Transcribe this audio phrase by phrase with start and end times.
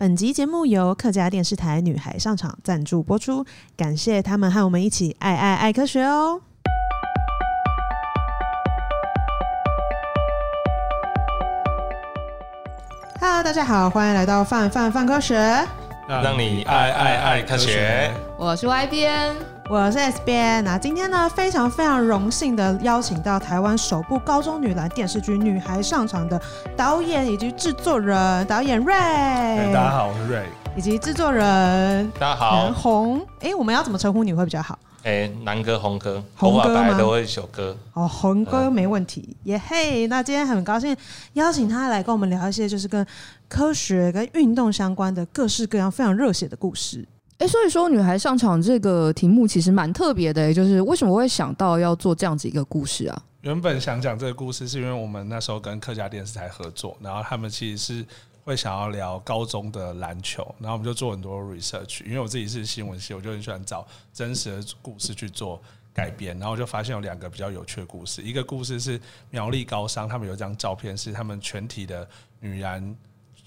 [0.00, 3.44] 本集节目由客家电视台女孩上场赞助播出，
[3.76, 6.40] 感谢他们和我们一起爱爱爱科学哦。
[13.20, 15.36] Hello，大家好，欢迎来到范范范科学，
[16.08, 18.10] 让你爱爱爱科学。
[18.38, 19.36] 我是 Y 编。
[19.72, 26.42] 我是 S 编，那今天呢，非常非常荣幸的邀请到台湾首部高中女篮电视剧《女孩上场》的
[26.76, 29.72] 导演以及制作人，导演 Ray。
[29.72, 30.46] 大家好，我是 Ray。
[30.76, 32.64] 以及制作人，大家好。
[32.64, 34.76] 南红，哎，我们要怎么称呼你会比较好？
[35.04, 36.98] 哎，南哥、红哥，红哥吗？
[36.98, 37.76] 都会小哥。
[37.92, 39.36] 哦，红哥没问题。
[39.44, 40.96] 耶嘿，那今天很高兴
[41.34, 43.06] 邀请他来跟我们聊一些就是跟
[43.48, 47.06] 科学跟运动相关的各式各样非常热血的故事。
[47.40, 53.22] 哎，所以说女孩上场这个题目其实蛮特别的，就是为什么会想到要做这样子一个故事啊？
[53.40, 58.06] 原本想讲这个故事，是因为我们那时候跟客家电视台合作，然后他们其实是
[58.44, 62.04] 会想要聊高中的篮球，然后我们就做很多 research。
[62.04, 65.58] 因为我自己是新闻系，我就很喜欢找真实的故事去做
[65.94, 68.20] 改编，然后我就发现有两个比较有趣的故事。
[68.20, 72.06] 一个故事是苗栗高商，他们有一张照片是他们全体的
[72.38, 72.96] 女篮，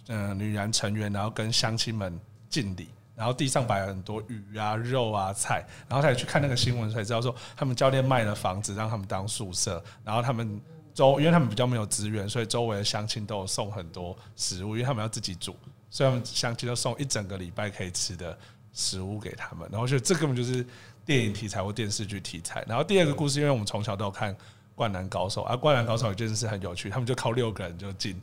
[0.08, 2.88] 嗯、女篮成员，然后跟乡亲们敬礼。
[3.16, 10.60] 然后地上摆了很多鱼啊、肉啊、菜，然后他也去看那个新闻，才知道说他们教练卖了房子让他们当宿舍，然后他们
[10.94, 15.56] 周，因为他们比较没有资源，所以周围的乡亲都有送很多食物，因为他们要自己煮，
[15.90, 18.38] 所以他们乡亲都送一整个礼拜可以吃的
[18.72, 19.68] 食物给他们。
[19.72, 20.66] 然后就这根本就是
[21.06, 22.64] 电影题材或电视剧题材。
[22.68, 24.34] 然后第二个故事，因为我们从小都有看
[24.76, 28.20] 《灌篮高手》，而《灌篮高手》有件事很有趣，他们就靠六个人就进。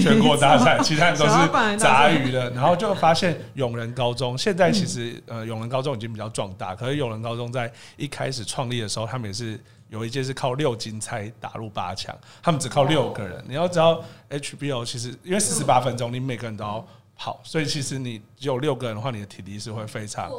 [0.00, 9.58] 全国大赛，其他人都是杂鱼的，然后就发现永仁高中现在其实呃永仁高中已经比较壮大，可是永仁高中在一开始创立的时候，他们也是
[9.88, 13.44] 有一届是靠六金钗打入八强，他们只靠六个人。
[13.48, 16.86] 你要知道 HBO 其实因为四十八分钟，你每个人都要
[17.16, 20.30] 跑，所以其实你只有六个人的话，你的体力是会非常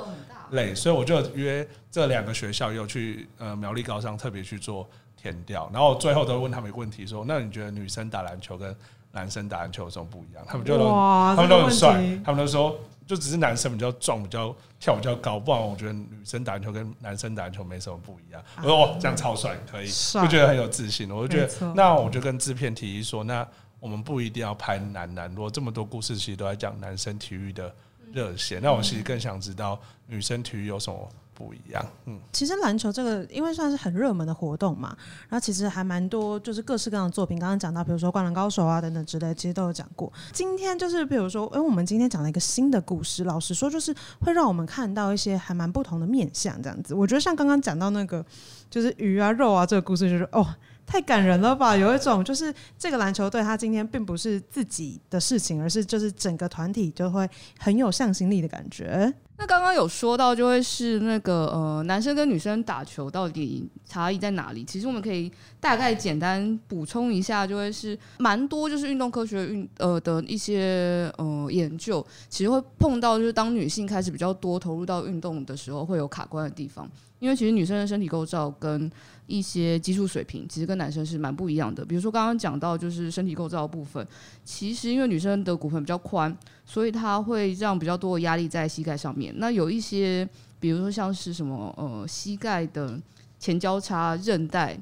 [0.51, 0.73] 累。
[0.73, 4.89] 所以我就约这两个学校有去呃苗栗高商特别去做
[5.21, 8.75] 田调，然后最后都问他们一个问题说：那你觉得女生打篮球跟
[9.13, 10.43] 男生打篮球有什么不一样？
[10.47, 15.39] 他们就都他们都很帅，他们都说就只是男生比较壮，比较跳比较高。
[15.39, 18.43] 不然我觉得女生打篮球跟男生打篮球没什么不一样。
[18.57, 21.09] 我说哦，这样超帅，可以，就觉得很有自信。
[21.11, 23.47] 我就觉得，那我就跟制片提议说，那
[23.79, 25.29] 我们不一定要拍男男。
[25.33, 27.73] 如果这么多故事其实都在讲男生体育的
[28.11, 31.09] 热血，那我其实更想知道女生体育有什么。
[31.33, 34.95] 不一样，嗯，其实篮球这个因为算是很热门的活动嘛，
[35.29, 37.39] 然后其实还蛮多，就是各式各样的作品。
[37.39, 40.11] 刚刚讲到，比如说《灌篮高手》啊等等之类，其实都有讲过。
[40.31, 46.93] 今天就是比如说，因为我们今天讲了一个新的故事，老实说，就是会让我们看到一些还蛮不同的面相，这样子。
[46.93, 48.23] 我觉得像刚刚讲到那个，
[48.69, 50.47] 就是鱼啊、肉啊这个故事，就是哦，
[50.85, 51.75] 太感人了吧！
[51.75, 57.27] 有一种就是这个篮球队他今天并不是自己的事情，而是就是整个团体就会
[57.59, 59.13] 很有向心力的感觉。
[59.35, 64.63] 那刚刚有说到，就会是那个呃，男生跟女生打球到底差异在哪里？
[64.63, 76.87] 其实我们可以大概简单补充一下，就会是蛮多就是运动科学运呃的一些呃研究，其实会碰到就是当女性开始比较多投入到运动的时候，会有卡关的地方，
[77.23, 78.91] 因为其实女生的身体构造跟
[79.27, 81.85] 一些技术水平，其实跟男生是蛮不一样的。
[81.85, 84.05] 比如说刚刚讲到就是身体构造部分，
[84.43, 89.33] 其实因为女生的骨盆比较宽，所以它会让比较多的压力在膝盖上面。
[89.37, 90.27] 那有一些，
[90.59, 92.99] 比如说像是什么呃膝盖的
[93.39, 94.77] 前交叉韧带，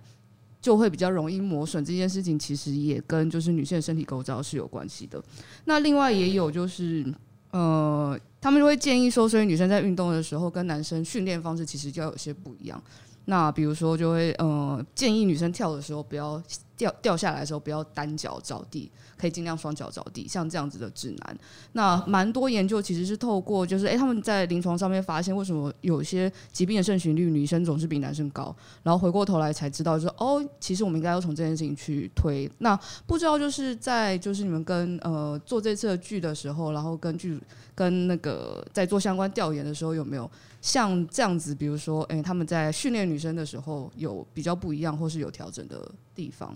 [0.60, 1.86] 就会比较容易磨损。
[1.86, 5.24] 这件事情其实也跟就是女性的身体构造是有关系的。
[5.66, 7.06] 那另外也有就是
[7.52, 12.82] 呃，他们就会建议说，所以女生在运动的时候跟男生训练方式其实就要有些不一样。
[13.26, 16.42] 那比如说，就会呃建议女生跳的时候不要
[16.82, 21.38] 掉掉下来的时候不要单脚着地，可以尽量双脚着地，像这样子的指南。
[21.74, 32.52] 那蛮多研究其实是透过就是哎、欸、他们在临床上面发现为什么有些疾病的盛行率女生总是比男生高，然后回过头来才知道就是哦，其实我们应该要从这件事情去推。
[32.58, 32.76] 那
[33.06, 37.40] 不知道就是在就是你们跟呃做这次的剧的时候，然后根据
[37.76, 40.28] 跟那个在做相关调研的时候有没有？
[40.62, 46.56] 像这样子，比如说，诶、他们在训练女生的时候有比较不一样，或是有调整的地方。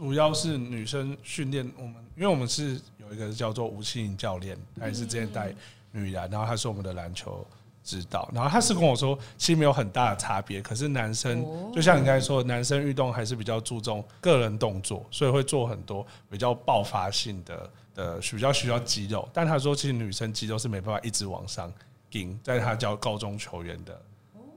[0.00, 5.54] 主要是女生训练我们，因为我们是有一个叫做吴庆莹教练，他也是之前带
[5.92, 7.46] 女篮，然后他是我们的篮球
[7.84, 10.62] 指导，然后他是跟我说，其实没有很大的差别。
[10.62, 11.44] 可是男生
[11.74, 19.28] 就像你刚才说，男生运动还是比较注重个人动作，所以会做很多比较爆发性的的比较需要肌肉。
[19.34, 21.70] 但他说，其实女生肌肉是没办法一直往上
[22.08, 22.40] 顶。
[22.42, 24.00] 在他教高中球员的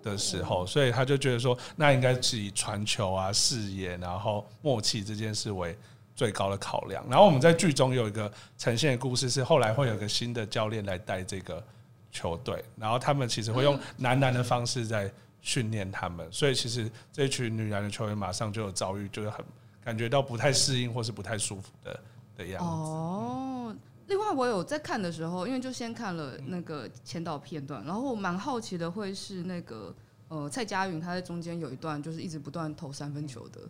[0.04, 5.76] 的时候，所以他就觉得说，那应该是以传球啊、视野，然后默契这件事为
[6.16, 7.04] 最高的考量。
[7.10, 11.64] 然后我们在剧中有一个呈现的故事，是后来会有个新的教练来带这个
[12.12, 15.12] 球队，然后他们其实会用男篮的方式在
[15.42, 19.44] 训练他们，所以其实这群女篮的球员马上就有遭遇，就是很
[19.84, 22.00] 感觉到不太适应或是不太舒服的
[22.38, 22.70] 的样子。
[22.70, 23.76] 哦，
[24.08, 29.94] 另外我有在看的时候，因为就先看了那个前导片段，然后我蛮好奇的会是那个
[30.28, 33.62] 呃蔡佳云，她在中间有一段就是一直不断投三分球的，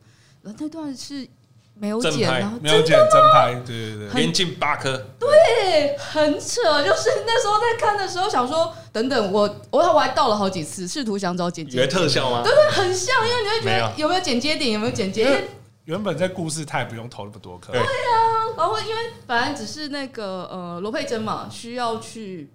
[0.42, 1.28] 然后那段是。
[1.76, 6.62] 没有剪，然后没有剪真拍，对对对，连进八颗，对，很扯。
[6.84, 9.42] 就是那时候在看的时候，想说等等，我
[9.72, 12.44] 我我还倒了好几次，试图想找剪接，有特效吗？
[12.44, 15.48] 对对，很像，因为你会觉得有没有剪接点，有没有剪接？
[15.86, 17.86] 原本在故事他也不用投那么多颗，对啊。
[18.58, 22.52] 然后因为本来只是那个呃罗佩珍嘛，需要去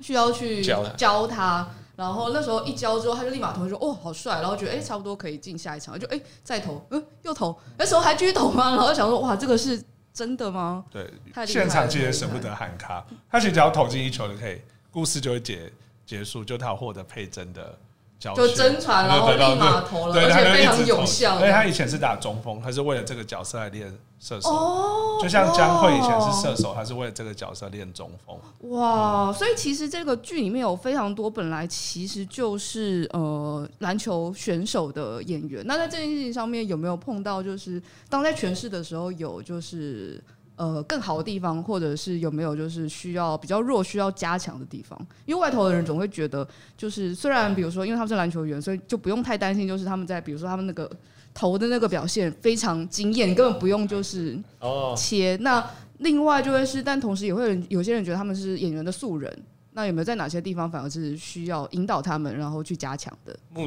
[0.00, 0.90] 需要去教他。
[0.96, 7.54] 教他然后那时候一教之后，他就立马投说：“哦，好帅！”然后觉得哎，差不多可以进下一场，就哎再投，嗯，又投。
[7.76, 8.70] 那时候还继续投吗？
[8.74, 9.82] 然后想说：“哇，这个是
[10.14, 11.12] 真的吗？”对，
[11.46, 14.58] 现场其实舍不得喊卡，他其实只要投进一球就可以，
[14.90, 15.70] 故事就会结
[16.06, 17.78] 结束，就他有获得佩珍的。
[18.20, 21.36] 就真传，然后立马投了，而且非常有效。
[21.36, 24.50] 因为他以前是打中锋，他是为了这个角色来练射手。
[24.50, 28.70] 哦，就像江蕙以前是射手，他是为了这个角色练中锋。
[28.72, 35.66] 哇，所以其实这个剧里面有非常多本来其实就是呃篮球选手的演员。
[35.66, 40.22] 那在这件事情上面有没有碰到，就是当在诠释的时候有就是？
[40.60, 45.00] 呃，更好的地方，或者是有没有就是需要比较弱、需要加强的地方？
[45.24, 46.46] 因为外头的人总会觉得，
[46.76, 50.90] 就是虽然比如说，因为他们是篮球员，所以就不用太担心，就是他们在比如说他们那个
[51.32, 55.34] 投的那个表现非常惊艳，你根本不用就是哦切。
[55.40, 55.66] 那
[56.00, 59.34] 另外就会是，但同时也会有人有些人觉得他们是演员的素人，
[59.72, 63.34] 那有没有在哪些地方反而是需要引导他们，然后去加强的？
[63.48, 63.66] 目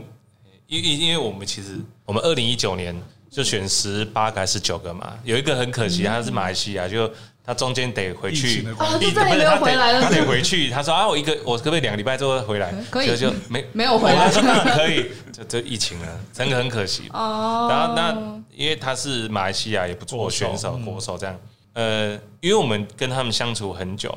[0.67, 2.95] 因因因为我们其实我们二零一九年。
[3.33, 5.12] 就选十八个还是十九个嘛？
[5.24, 7.12] 有一个很可惜，他是马来西亚，就
[7.44, 10.01] 他中间得回去，他再也没有回来了。
[10.03, 12.71] 他得回去，他说啊，我一个我可不可以两个礼拜之后回来？
[12.91, 17.09] 可以，就没没有回来，可以，这这疫情啊，真的很可惜。
[17.12, 18.15] 哦，然后那
[18.56, 21.36] 因为他是马来西亚也不错选手，国手这样。
[21.74, 24.09] 呃，因为我们跟他们相处很久，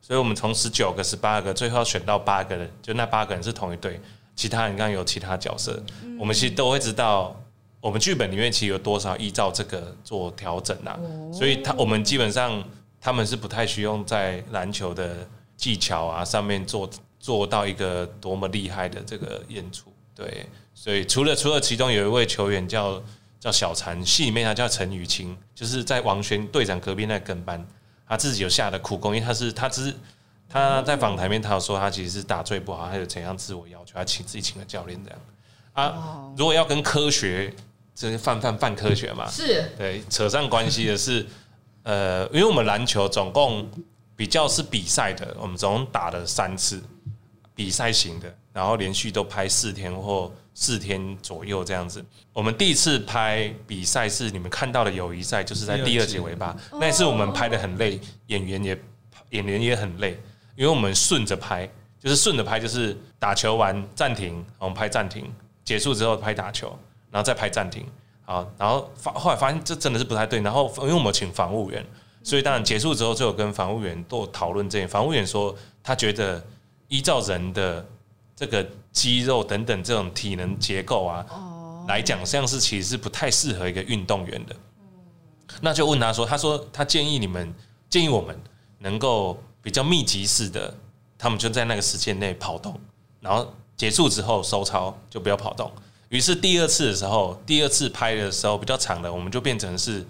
[0.00, 4.00] 所以我们从十九个、十八个，最后选到八个人，就那八个人是同一队，
[4.36, 5.82] 其他人刚刚有其他角色，
[6.20, 7.36] 我们其实都会知道。
[7.80, 11.00] 我们剧本里面其实有多少依照这个做调整啊？
[11.32, 12.62] 所以他我们基本上
[13.00, 19.90] 他们是不太需要在篮球的技巧啊上面做做到一个多么厉害的这个演出。
[20.14, 20.44] 对，
[20.74, 23.02] 所以除了除了其中有一位球员叫
[23.38, 27.66] 叫小禅，戏里面他叫陈雨清，就是在王璇队长隔壁那跟班，
[28.06, 29.96] 他自己有下的苦功，因为他是他只是
[30.46, 35.18] 他在访谈面他有说他其实是打最不好，他有怎样自我要求，他请自己请个教练这样
[35.72, 36.30] 啊。
[36.36, 37.50] 如果要跟科学。
[37.94, 39.28] 这是泛泛泛科学嘛？
[39.28, 41.26] 是对，扯上关系的是，
[41.84, 43.68] 呃，因为我们篮球总共
[44.16, 46.82] 比较是比赛的，我们总共打了三次
[47.54, 52.04] 比赛型的，然后连续都拍四天或四天左右这样子。
[52.32, 58.78] 我们第一次拍比赛是你们看到的友谊赛，就是在第二节尾巴，那一次我们拍的很累，演员也
[59.30, 60.18] 演员也很累，
[60.56, 65.30] 因为我们顺着拍，就是顺着拍，就是打球完暂停，我们拍暂停，
[65.64, 66.78] 结束之后拍打球。
[67.10, 67.84] 然后再拍暂停，
[68.24, 71.84] 好，然后发后来发现这真的是不太对，然后因为我们请防务员，
[72.22, 74.86] 所以当然结束之后就有跟防务员做讨论这些。
[74.86, 76.42] 防务员说他觉得
[76.88, 77.84] 依照人的
[78.36, 81.26] 这个肌肉等等这种体能结构啊
[81.88, 84.54] 来讲，像是其实是不太适合一个运动员的。
[85.60, 87.52] 那就问他说，他说他建议你们
[87.88, 88.38] 建议我们
[88.78, 90.72] 能够比较密集式的，
[91.18, 92.78] 他们就在那个时间内跑动，
[93.20, 95.70] 然后结束之后收操就不要跑动。
[96.10, 100.04] 于是第二次的时候，第二次拍的时候比较长的，我们就变成是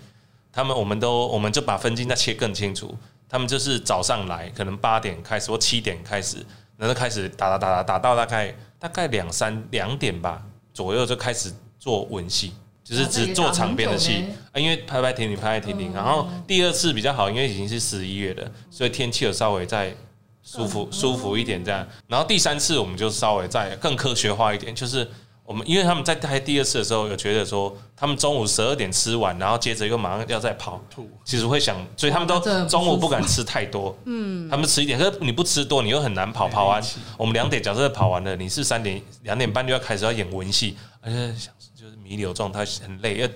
[0.50, 2.96] 他们，我们都我们就把分镜再切更清楚。
[3.28, 6.38] 他们就是早上来，可能八点开始或七点开始，
[6.78, 10.42] 然后开始打打打打打到大概大概两三两点吧
[10.72, 15.92] 左右就开始做吻戏，就是只做场边的戏啊，因为拍拍停停拍拍停停。
[15.92, 19.94] 然后第二次比较好，因为已经是十一月了，所以天气有稍微再
[20.42, 21.86] 舒服舒服一点这样。
[22.08, 25.06] 然后第三次我们就稍微再更科学化一点，就是。
[25.50, 30.80] 我们因为他们在拍第二次的时候，有觉得说他们中午十二点吃完，然后接着又马上要再跑，
[31.24, 32.38] 其实会想，所以他们都
[32.68, 33.98] 中午不敢吃太多。
[34.04, 36.46] 嗯，他们吃一点，可是你不吃多，你又很难跑。
[36.46, 36.80] 跑完，
[37.18, 43.26] 我们两点假设跑完了，你是三点两点半就要开始要演文戏，而且想就是弥留状态很累，要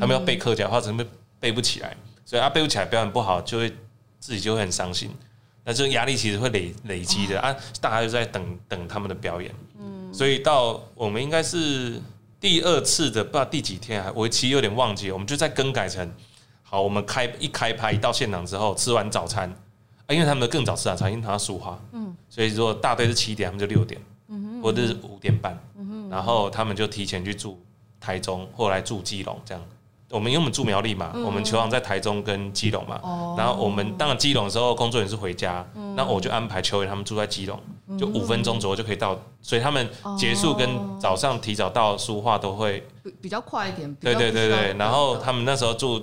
[0.00, 1.04] 他们要背客家话，怎么
[1.38, 1.96] 背不起来？
[2.24, 3.72] 所以他背不起来，表演不好，就会
[4.18, 5.08] 自己就会很伤心。
[5.62, 9.54] 那这个压力其实会累累积的啊，大家就在等等他们的表演。
[10.12, 12.00] 所以到我们应该是
[12.40, 16.10] 第二次的，不知道第几天，我其实有点忘记，我们就在更改成，
[16.62, 19.48] 好，我们开一开拍一到现场之后，吃完早餐，
[20.06, 27.60] 啊，因为他们更早吃早餐，因为他要梳化，嗯，所以说大队是七点，他们就六点，嗯，或者是五点半，嗯，然后他们就提前去住
[28.00, 29.62] 台中，后来住基隆这样。
[30.10, 33.00] 我们因为我们住苗栗嘛，我们球场在台中跟基隆嘛，
[33.38, 35.64] 然后我们当然基隆的时候，工作人员是回家，
[35.94, 37.56] 那我就安排球员他们住在基隆，
[37.98, 40.68] 就五分钟左右就可以到，所以他们结束跟
[40.98, 42.86] 早上提早到书画都会
[43.20, 43.92] 比较快一点。
[43.96, 46.02] 对对对对，然后他们那时候住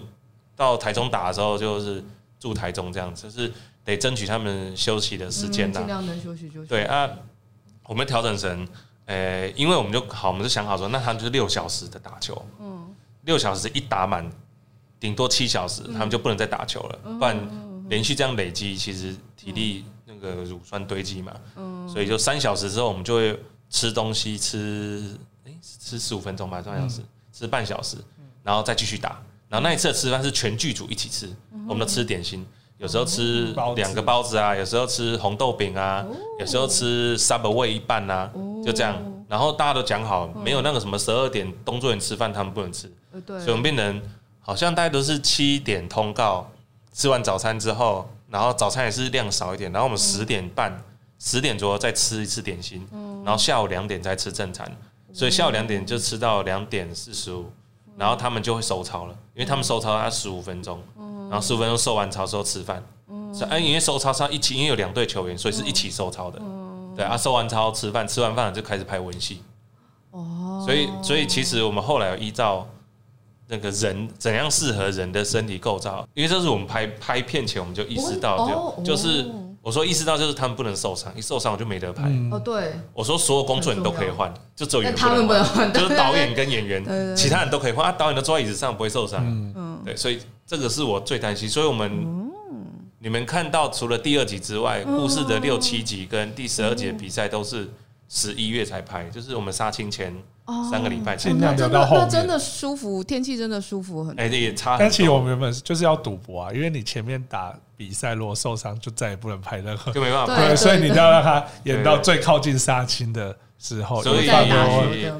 [0.55, 2.03] 到台中打的时候，就是
[2.39, 3.53] 住台中这样子，就是
[3.83, 6.69] 得争取他们休息的时间呐，尽量能休息就休息。
[6.69, 7.09] 对啊，
[7.85, 8.67] 我们调整成，
[9.05, 12.85] 呃，因为我们就好，我们就想好说，那他们就是六小时的打球，嗯。
[13.23, 14.25] 六小时一打满，
[15.01, 17.37] 顶多七小时，他们就不能再打球了，不然
[17.89, 19.83] 连续这样累积，其实体力
[20.19, 21.33] 那个乳酸堆积嘛，
[21.87, 27.97] 所以就三小时之后，我们就会吃东西，吃诶吃十五分钟吧，半小时，吃半小时，
[28.43, 29.21] 然后再继续打。
[29.49, 31.29] 然后那一次的吃饭是全剧组一起吃，
[31.67, 32.45] 我们都吃点心，
[32.77, 36.05] 有时候吃两个包子啊，有时候吃红豆饼啊，
[36.39, 38.29] 有时候吃 Subway 一半啊，
[38.65, 39.01] 就这样。
[39.29, 42.89] 然后大家都讲好，没有那个什么十二点工作人员吃饭，他们不能吃。
[43.25, 44.01] 对，所以我们变成
[44.39, 46.49] 好像大家都是七点通告，
[46.93, 50.83] 吃完早餐之后，然后早餐也是量少一点，然后我们十点半、
[51.17, 52.85] 十点左右再吃一次点心，
[53.23, 54.69] 然后下午两点再吃正餐，
[55.13, 57.49] 所以下午两点就吃到两点四十五，
[57.95, 60.81] 然后他们就会收操了，因为他们收操要十五分钟，
[61.29, 62.83] 然后十五分钟收完操之后吃饭，
[63.49, 66.41] 哎，因为收操是一起，因为有两队球员，所以是一起收操的，
[66.95, 69.41] 对啊，收完操吃饭，吃完饭就开始拍文戏，
[70.11, 72.67] 哦，所以所以其实我们后来有依照。
[73.49, 76.05] 那个人怎样适合人的身体构造？
[76.13, 79.25] 因为这是我们拍拍片前我们就意识到，就就是
[79.61, 82.03] 我说意识到就是他们不能受伤，一受伤我就没得拍。
[82.31, 87.91] 哦，对，我说所有工作人员都可以换，就只有演员不能换，就是导演跟演员，其他人都可以换啊。
[87.91, 89.23] 导演都坐在椅子上不会受伤，
[89.55, 91.49] 嗯，对，所以这个是我最担心。
[91.49, 92.31] 所以我们
[92.99, 97.69] 你们看到除了第二集之外，故事的六七集跟第十二集的比赛都是
[98.09, 100.13] 十一月才拍，就是我们杀青前。
[100.71, 104.21] 三个礼拜前，那真的那真的舒服，天气真的舒服很多。
[104.21, 104.77] 哎，这也差。
[104.77, 110.55] 但其实我们原本就是要赌博啊，因为你前面打比赛如果受伤，就再也不能拍任何，就没办法拍。
[110.55, 114.01] 所以你就要让他演到最靠近杀青的时候。
[114.01, 114.25] 所以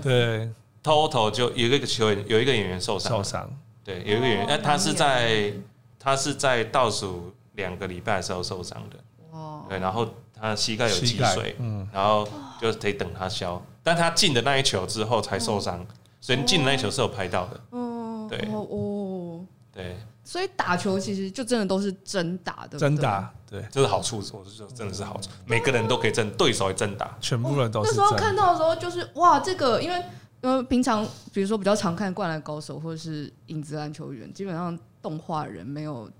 [0.01, 0.49] 对
[0.81, 3.11] ，total 就有一个球员，有一个演员受伤。
[3.11, 3.49] 受伤。
[3.83, 5.51] 对，有一个演员，那他是在
[5.99, 8.97] 他是在倒数两个礼拜的时候受伤的。
[9.31, 9.65] 哦。
[9.67, 10.07] 对，然后
[10.39, 12.25] 他膝盖有积水，嗯，然后
[12.61, 13.61] 就得等他消。
[13.87, 15.79] 但他进的那一球之后才受伤，
[16.19, 17.61] 所以进的那一球是有拍到的。
[17.69, 24.17] 哦，对，哦，对，所以打球其实就真的都是真打的，真打，对，这是好处。
[24.17, 27.91] 我是说，真的是好处，每个人都可以真，对手也真打，全部人都是。
[27.91, 30.03] 那时候看到的时候，就是哇，这个因为
[30.41, 36.11] 因为平常比如说比较常看《灌篮高手》或者是《影子篮球员》，基本上动画人没有。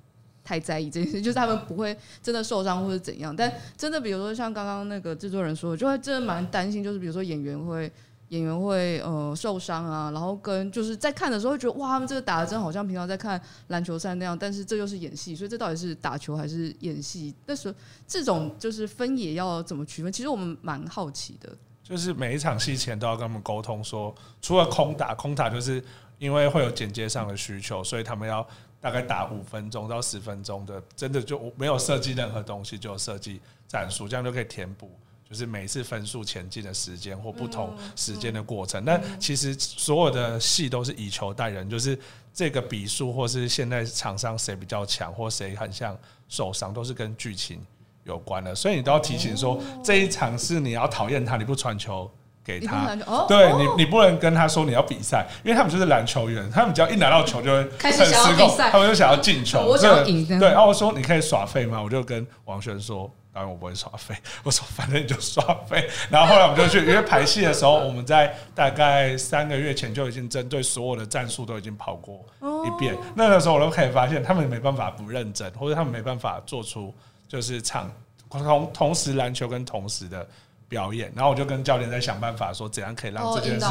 [0.48, 7.92] 太在意这件事， 就是他们不会真的受伤或者怎样，但真的比如说像刚刚那个制作人说，就会真的蛮担心，就是比如说演员会
[8.30, 17.36] 演员会呃受伤啊，然后跟就是在看的时候会觉得哇，他们这个打的真好像平常在看篮球赛那样，但是这就是演戏，所以这到底是打球还是演戏？
[17.46, 17.76] 那时候
[18.08, 20.10] 这种就是分野要怎么区分？
[20.10, 25.84] 其实我们蛮好奇的，就是每一场戏前都要跟他们沟通说，除了空打，空打就是
[26.20, 28.48] 因为会有剪接上的需求，所以他们要。
[28.80, 34.92] 大概打五分钟到十分钟的，真的就没有设计任何东西，就设计战术，这样就可以填补，
[35.28, 38.86] 就是每一次分数前进的时间或不同时间的过程。
[38.86, 41.98] 但其实所有的戏都是以球带人，就是
[42.34, 45.98] 这个比数或是现在场上谁比较强或谁很像
[46.30, 47.60] 受伤，都是跟剧情
[48.04, 48.54] 有关的。
[48.54, 52.10] 所以你都要提醒说，这一场是你要讨厌他，你不传球。
[52.48, 52.96] 给他，
[53.28, 59.60] 对你，你不能跟他说你要比赛，因为他们就是篮球员，他们只要一拿到球就会很失控，他们就想要进球。
[59.66, 60.26] 我想赢。
[60.40, 61.82] 对，然后我说你可以耍废吗？
[61.84, 64.16] 我就跟王轩说，当然我不会耍废。
[64.44, 65.90] 我说反正你就耍废。
[66.10, 72.26] 然后后来我们就去，因为排戏的时候，我们在大概三个月前就已经针对所有的战术都已经跑过
[72.66, 72.96] 一遍。
[73.14, 76.96] 那个时候我都可以发现，他们没办法不认真，或者他们没办法做出
[77.28, 77.92] 就是唱
[78.30, 80.26] 同同时篮球跟同时的。
[80.70, 83.66] 表演，然后我就跟教练在想办法，说怎样可以让这件事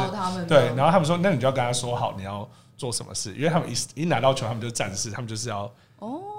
[0.49, 0.67] 对。
[0.75, 5.71] 然后他们说，那你就要跟他说好，你要做什么事，因为他们一一拿到球，他们就战士，他们就是要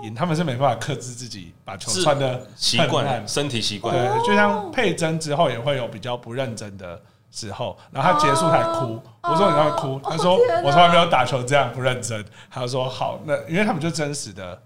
[0.03, 3.95] 赢，他们是没办法克制自己把球穿的习惯，身体习惯。
[3.95, 6.99] 对，就像佩珍之后也会有比较不认真的
[7.31, 8.99] 时候，然后他结束才哭。
[9.23, 12.23] 我说你会哭，他说我从来没有打球这样不认真。
[12.49, 14.59] 他说好，那因为他们就真实的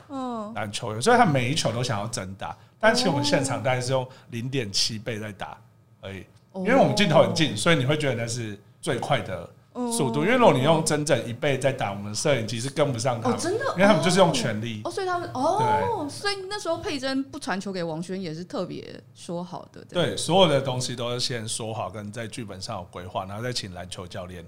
[0.55, 5.57] 篮球员，所以他每一球都想要真打，但其实我们现场大概是用零点七倍在打。
[6.01, 9.49] 而已，因为我们镜头很近，所以你会觉得那是最快的
[9.91, 14.81] 速度，因为如果你用真正一倍在打，我们摄影机是跟不上他们，哦，真的，因为他们就是用全力。
[14.83, 19.81] 哦，所以他们哦，所以那时候佩珍不传球给王轩也是特别说好的。
[19.85, 24.43] 对，所有的东西都是先说好，跟在剧本上有规划，然后再请篮球教练。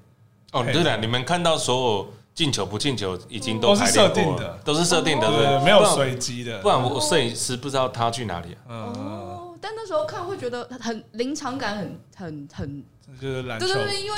[0.52, 8.56] 哦，对的，你们看到所有进球不进球已经都是设定的，都是设定的，对，没有随机的，不然我摄影师不知道他去哪里。
[8.70, 12.84] 嗯，但那时候看会觉得很临场感，很很很。
[13.20, 13.68] 就是篮球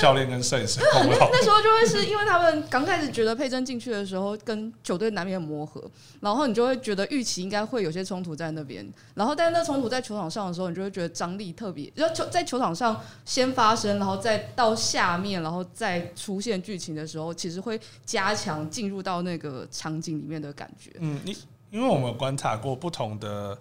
[0.00, 5.82] 教练跟摄影师，那那时候就会是因为他们刚开始觉得佩珍进去的时候跟球队难免磨合，
[6.20, 20.92] 然后你就会觉得预期应该会有些冲突在那边，然后但是那冲突在球场上的时候，你就会觉得张力特别，然后球在球场上先发生，然后再到下面，然后再出现剧情的时候，其实会加强进入到那个场景里面的感觉。
[21.00, 21.36] 嗯，你
[21.72, 23.58] 因为我们观察过不同的。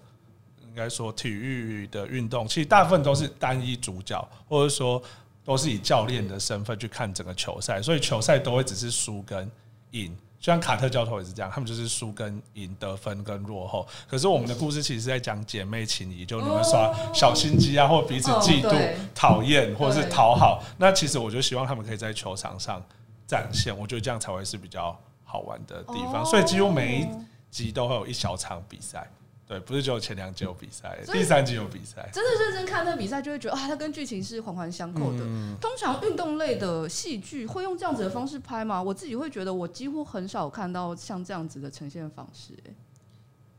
[0.75, 5.01] 应该说，体育的运动其实大部分都是单一主角，或者说
[5.41, 9.49] 都是以教练的身份去看整个球赛，所以球赛都会只是输跟
[9.91, 10.13] 赢。
[10.37, 13.87] 就像卡特教头也是这样，他们就是输跟赢，得分跟落后。
[14.05, 18.77] 可是我们的故事其实是在讲姐妹情谊，就你们耍小心机啊，或彼此嫉妒、
[19.15, 20.61] 讨厌，或者是讨好。
[20.77, 22.83] 那其实我就希望他们可以在球场上
[23.25, 26.25] 展现，我觉得这样才会是比较好玩的地方。
[26.25, 27.07] 所以几乎每一
[27.49, 29.09] 集都会有一小场比赛。
[29.47, 32.09] 对，不是只有前两集有比赛，第三集有比赛。
[32.11, 35.19] 真的认真看那比赛，就会觉得啊，它跟剧情是环环相扣的。
[35.21, 38.81] 嗯、通常运动类的戏剧会用这样子的方式拍吗？
[38.81, 42.53] 我自己会觉得，我几乎很少看到像这样子的呈现方式。
[42.67, 42.73] 哎，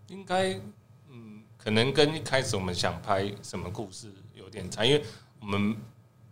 [0.09, 0.55] 应该，
[1.09, 5.05] 嗯，可能跟一开始我们想拍什么故事有点差，因为
[5.41, 5.77] 我们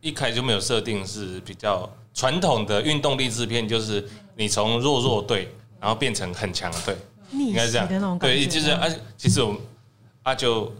[0.00, 6.96] 一开始就没有设定是比较传统的运动励志片，就是你从弱弱队，然后变成很强的队。
[7.38, 8.86] 应该是这样，对，就是啊，
[9.16, 9.60] 其实我们
[10.22, 10.72] 啊，就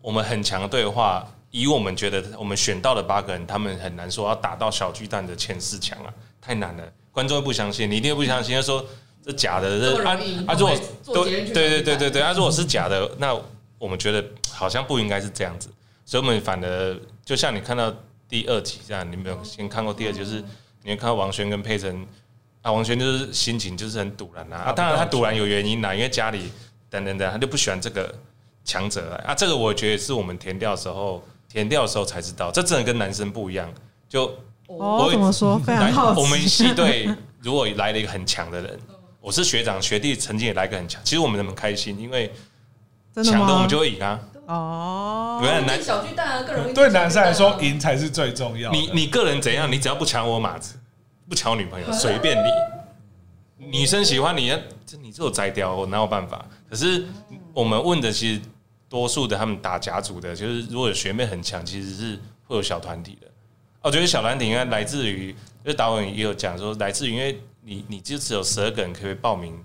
[0.00, 8.84] 我们很强队的话，以我们觉得我们选到的八个人，他们很难说要打到小巨蛋的前四强啊，太难了，观众会不相信，你一定会不相信，他说
[9.24, 13.38] 这假的，这啊啊，如果对对对对对对，啊，如果是假的，那
[13.78, 15.68] 我们觉得好像不应该是这样子，
[16.04, 17.94] 所以我们反而就像你看到
[18.28, 20.42] 第二集这样，你没有先看过第二集，就是
[20.82, 22.06] 你会看到王轩跟佩岑。
[22.62, 26.50] 啊，王轩就是心情就是很赌烂呐啊，当然他堵然有原因啦，因为家里
[26.88, 28.14] 等等等，他就不喜欢这个
[28.64, 29.34] 强者来啊。
[29.34, 33.68] 这个我觉得是我们填掉的时候，填掉的时候才知道，这真的跟男生不一样。
[34.08, 34.32] 就
[34.68, 35.58] 哦，怎么说？
[35.58, 36.20] 非常好奇。
[36.20, 37.08] 我们系队
[37.40, 38.78] 如果来了一个很强的人，
[39.20, 42.32] 我是学长学弟，曾经也来个很强，其实我们很开心，因为
[43.24, 44.20] 强的我们就会赢啊。
[44.46, 46.72] 哦，原来男小巨蛋啊，更容易。
[46.72, 48.70] 对男生来说，赢才是最重要。
[48.70, 49.70] 你你个人怎样？
[49.70, 50.76] 你只要不抢我马子。
[51.32, 53.66] 不挑女朋友，随便你。
[53.70, 54.50] 女生喜欢你，
[54.84, 56.44] 这你这有摘掉，我哪有办法？
[56.68, 57.06] 可是
[57.54, 58.40] 我们问的，其实
[58.86, 63.26] 多数的他们打甲组的，就是如果有学妹很强，其实是会有小团体的。
[63.80, 69.58] 我觉得小团体应该来自于，因为导演也有讲说，来自于因为你你就只有十二个人可以报名，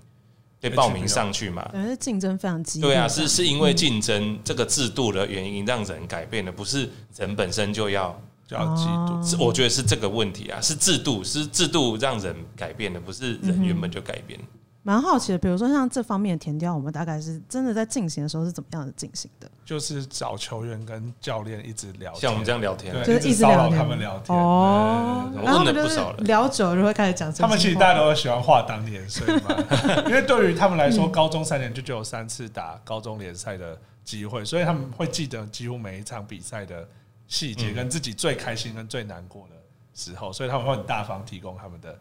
[0.58, 1.68] 被报名上去嘛。
[1.70, 2.88] 对，竞争非常激烈。
[2.88, 8.18] 对啊，是是因为竞争这个制度的原因让人改变的，不是人本身就要。
[8.48, 14.40] 就要嫉妒，是我觉得是这个问题啊，是制度，是制度让人改变的，不是人原本就改变。
[14.82, 19.46] 蛮、嗯、好奇的，比如说像这方面的田调，我们大概是真的在进行的时候是怎么样的进行的？
[19.66, 25.30] 就是找球员跟教练一直聊天，像我们这样聊天，就是一直聊天，他们聊天哦。
[25.44, 27.30] 然后不少了，聊久了就会开始讲。
[27.34, 29.54] 他们其实大家都喜欢画当年，所以嘛，
[30.06, 36.88] 因为对于他们来说，高中三年就只有三次打高中联赛的机会，所以他们会记得几乎每一场比赛的。
[37.28, 39.54] 细节跟自己最开心跟最难过的
[39.94, 41.96] 时候，所以他们会很大方提供他们的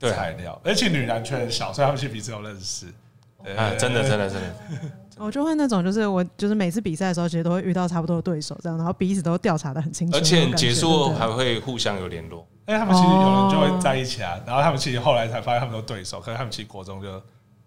[0.00, 2.86] 材料，而且女篮圈很小，所以他们其实彼此都认识。
[3.56, 4.54] 啊，真的，真的，真的，
[5.18, 12.46] 我就会那种，就是我就是每次比赛的时候，其实都会遇到差不多的对手，这样，然后彼此都调查的很清楚，而且结束还会互相有联络。
[12.66, 17.20] 哎，他们其实有人就会在一起啊，然后他们其实后来才发现他们都对手，可是他们其实国中就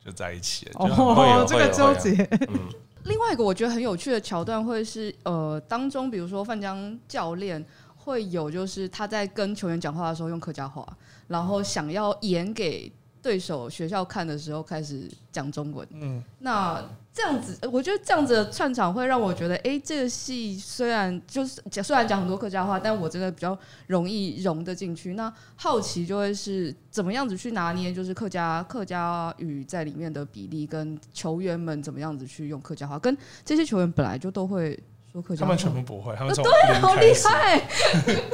[0.06, 0.72] 就在一起了。
[0.76, 2.24] 哦，这个纠结。
[2.48, 2.70] 嗯。
[3.06, 7.63] 另外一个我觉得很有趣的桥段会是，呃，当中比如说范江教练
[7.96, 10.86] 会有，就是他在跟球员讲话的时候用客家话，
[11.28, 12.91] 然后想要演给
[13.22, 15.88] 对手学校看的时候开始讲中文。
[15.91, 16.84] 嗯，那。
[17.15, 25.13] 这样子，我觉得这样子的串场会让我觉得，哎，这个戏虽然就是虽然讲很多客家话，但我真的比较容易融得进去。
[25.13, 34.78] 那好奇就会是怎么样子去拿捏，就是客家客家语在里面的比例，跟球员们怎么样子去用客家话，跟这些球员本来就都会
[35.10, 37.62] 说客家话，他们全部不会，他们从对，好厉害。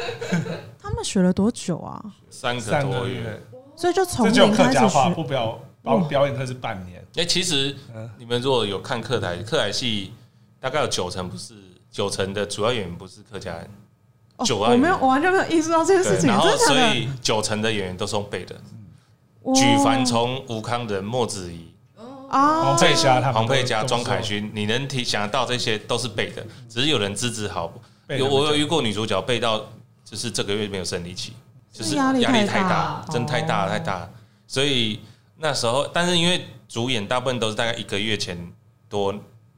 [0.81, 2.03] 他们学了多久啊？
[2.31, 3.39] 三个多月，
[3.75, 7.03] 所以就从零开始学，不表表表演课是半年。
[7.15, 7.75] 哎，其实
[8.17, 10.13] 你们如果有看客台，客台戏
[10.59, 11.55] 大概有九成不是
[11.89, 13.69] 九成的主要演员不是客家人，
[14.45, 16.29] 九万，我没有，我完全没有意识到这个事情。
[16.29, 18.55] 然后，所以九成的演员都是用背的。
[19.55, 21.73] 举凡从吴康仁、莫子仪、
[22.29, 27.73] 黄佩嘉、黄佩嘉、庄凯勋，你能提想得到这些都是背的，只是有人资质好。
[28.07, 29.59] 有我有遇过女主角背到，
[30.05, 31.33] 就是这个月没有生理期，
[31.73, 34.07] 就是压力太大，真太大太大。
[34.45, 34.99] 所以
[35.41, 38.53] 那时候，但是因为主演大部分都是大概一个月前
[38.87, 39.11] 多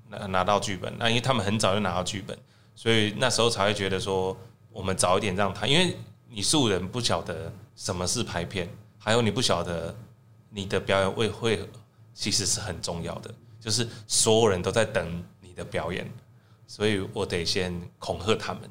[0.10, 2.38] 拿拿到剧本，那因为他们很早就拿到剧本，
[2.74, 4.36] 所以那时候才会觉得说，
[4.72, 5.98] 我们早一点让他，因为
[6.30, 8.70] 你素人不晓得什么是排片。
[8.98, 9.94] 还有你不晓得
[10.50, 11.70] 你的表演会会
[12.14, 16.10] 其实是很重要的，就是所有人都在等你的表演，
[16.66, 18.62] 所以我得先恐吓他们，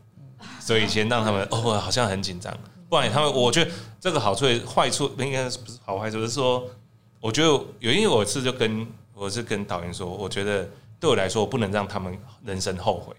[0.59, 2.57] 所以先让他们哦好像很紧张，
[2.89, 3.71] 不然他们我觉得
[4.01, 6.67] 这个好处坏处应该不是好坏处，是说
[7.23, 10.69] 我觉得有因为我是就跟我是跟导演说，我觉得
[11.01, 13.15] 对我来说我不能让他们人生后悔，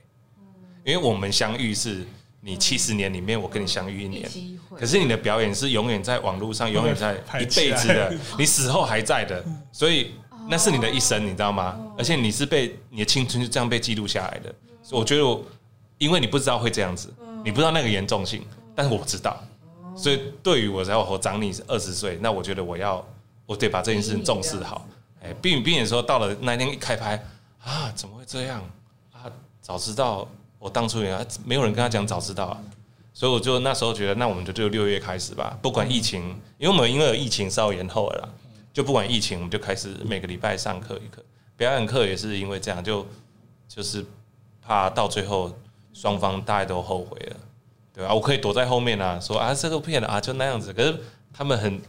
[0.83, 2.05] 因为我们相遇是。
[2.45, 4.29] 你七十年里面，我跟你相遇一年，
[4.77, 10.11] 可是你的表演是永远在网络上，永远在一辈子的， 你死后还在的，所以
[10.49, 11.79] 那是你的一生，你知道吗？
[11.97, 14.53] 而且你是被你的青春就这样被记录下来的。
[14.83, 15.41] 所以我觉得我，
[15.97, 17.13] 因为你不知道会这样子，
[17.45, 19.41] 你不知道那个严重性，但是我知道，
[19.95, 23.07] 所以对于我，我长你二十岁，那我觉得我要，
[23.45, 24.87] 我得把这件事情重视好。
[25.21, 27.23] 哎，并并且说到了那天一开拍
[27.63, 28.61] 啊，怎么会这样
[29.11, 29.31] 啊？
[29.61, 30.27] 早知道。
[30.59, 32.57] 我当初也没有人跟他讲，早知道啊，
[33.13, 36.21] 所以我就那时候觉得，那我们就就六月开始吧，不管疫情，
[36.57, 38.29] 因为我们因为有疫情稍微延后了啦，
[38.71, 41.21] 就不管疫情，我们就开始每个礼拜上课一课，
[41.57, 43.05] 表演课也是因为这样，就
[43.67, 44.05] 就是
[44.61, 45.51] 怕到最后
[45.91, 47.35] 双方大家都后悔了，
[47.93, 48.13] 对吧？
[48.13, 50.97] 我可以躲在后面啊，说啊这个骗了啊，就那样子，可是
[51.33, 51.81] 他们很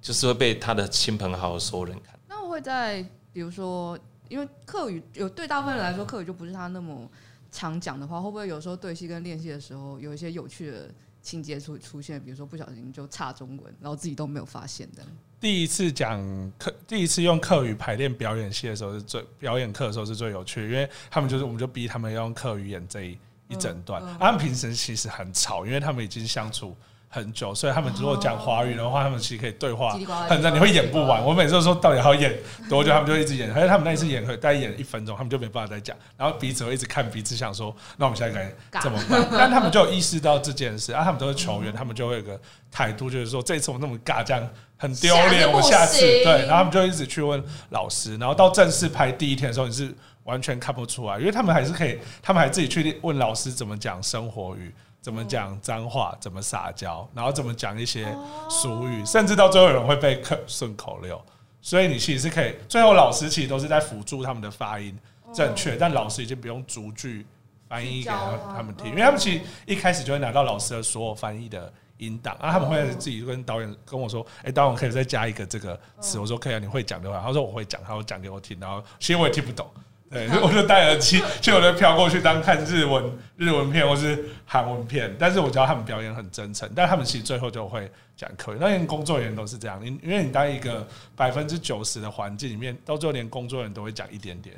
[0.00, 2.18] 就是会被他的亲朋好友所有人看。
[2.28, 7.10] 那我会在比如说，因为课语有对大部分人来说，课语就不是他那么。
[7.52, 10.88] 常讲的话，会不会有时候对戏跟练戏的时候，有一些有趣的
[11.20, 12.22] 情节出出现？
[12.22, 15.02] 比如说不小心就差中文，然后自己都没有发现的。
[15.40, 16.22] 第一次讲
[16.56, 24.00] 课，第一次用客语排练表演戏的时候是最表演课的时候是最有趣的，因为他们就是我们就逼他们要用客语演这一一整段。
[24.20, 26.76] 他们平时其实很吵，因为他们已经相处。
[27.12, 29.94] 很久，所以他们如果讲华语的话，他们其实可以对话
[30.28, 31.20] 很长，你会演不完。
[31.24, 32.32] 我每次都说到底还要演
[32.68, 33.52] 多久，他们就一直演。
[33.52, 35.96] 而且他们那一次演可以再演一分钟，他们就没办法再讲。
[36.16, 39.26] 然后彼此会一直看彼此，想说那我们现在该怎么办？
[39.32, 46.46] 但他们就有意识到这件事啊，他们都是球员，他们就会有个态度，就是说这次我那么尬，这样很丢脸，我下次 对。
[46.46, 49.92] 然后他们就一直去问老师，然后到正式拍第一天的时候，你是
[50.22, 54.72] 完全看不出来，因为他们还是可以，他们还自己去问老师怎么讲生活语。
[55.00, 56.16] 怎么讲脏话？
[56.20, 57.08] 怎么撒娇？
[57.14, 58.14] 然后怎么讲一些
[58.48, 59.04] 俗语？
[59.04, 61.20] 甚至到最后有人会背顺口溜。
[61.62, 64.98] 所以你其实是可以，最后老师其实都是在辅助他们的发音
[65.32, 67.26] 正确，但老师已经不用逐句
[67.68, 79.70] 翻译给他们听，因为他们其实一开始就会拿到老师的所有翻译的音档，然后他们会自己跟导演跟我说：“哎，导演可以再加一个这个词。”我说：“可以啊，你会讲的话。”他说：“我会讲。”他说：“讲给我听。”然后其实我也听不懂。
[80.10, 88.56] 对， 我就戴耳机，就我就飘过去当看日文日文片或是韩文片，但是我知道他们表演很真诚，但他们其实最后就会讲客语。
[88.58, 94.56] 那连工作人员都是这样，因因为你当一个百分之九十的环境里面，到最后连工作人员都会讲一点点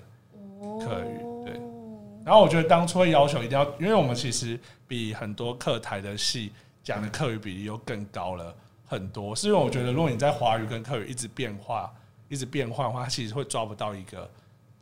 [0.59, 1.45] 客语。
[1.45, 1.61] 对，
[2.25, 6.51] 然后我觉得当初会要求一定要，因为我们其实比很多客台的戏
[6.83, 8.55] 讲的客语比例又更高了
[8.87, 11.93] 很多，是因为我觉得如果你在华语跟客语一直变化、
[12.31, 14.27] 一直变换的话，其实会抓不到一个。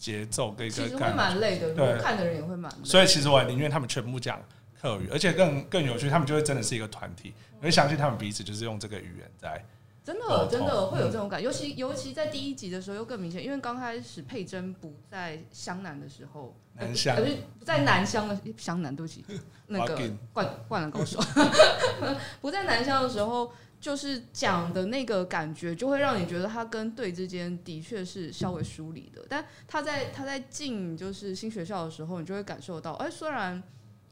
[0.00, 2.78] 节奏跟一个感觉，其实会蛮累的，对，看的人也会蛮累。
[2.82, 4.42] 所以其实我宁愿他们全部讲
[4.80, 9.62] 客语，而且更更有趣，他们就会真的是一个团体，我会相信他们彼此就是用这个语言在。
[10.02, 17.16] 真的真的会有这种感觉，尤其尤其在第一集的时候又更明显，因为刚开始佩珍不在湘南的时候，南湘
[17.58, 19.22] 不在南湘的湘南，对不起，
[19.66, 20.00] 那个
[20.32, 21.20] 灌灌篮高手
[22.40, 23.52] 不在南湘的时候。
[23.80, 29.24] 就是讲的那个感觉，就会让你觉得他跟队之间的确是稍微疏离的。
[29.28, 33.62] 但他在他在进就是新学校的时候，你就会感受到，哎，虽然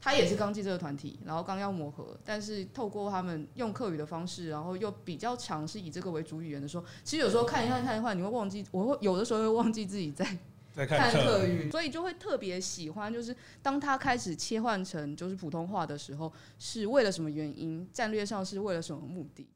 [0.01, 10.25] 他也是刚进这个团体，然后刚要磨合，但是透过他们用课语的方式，然后又比较强势以这个为主语言的时候，其实有时候看一看看一看，你会忘记，我会有的时候会忘记自己在
[10.73, 17.87] 在看课语，所以就会特别喜欢，就是当他开始切换成就是普通话的时候，是为了什么原因？
[17.93, 19.47] 战略上是为了什么目的？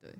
[0.00, 0.10] 对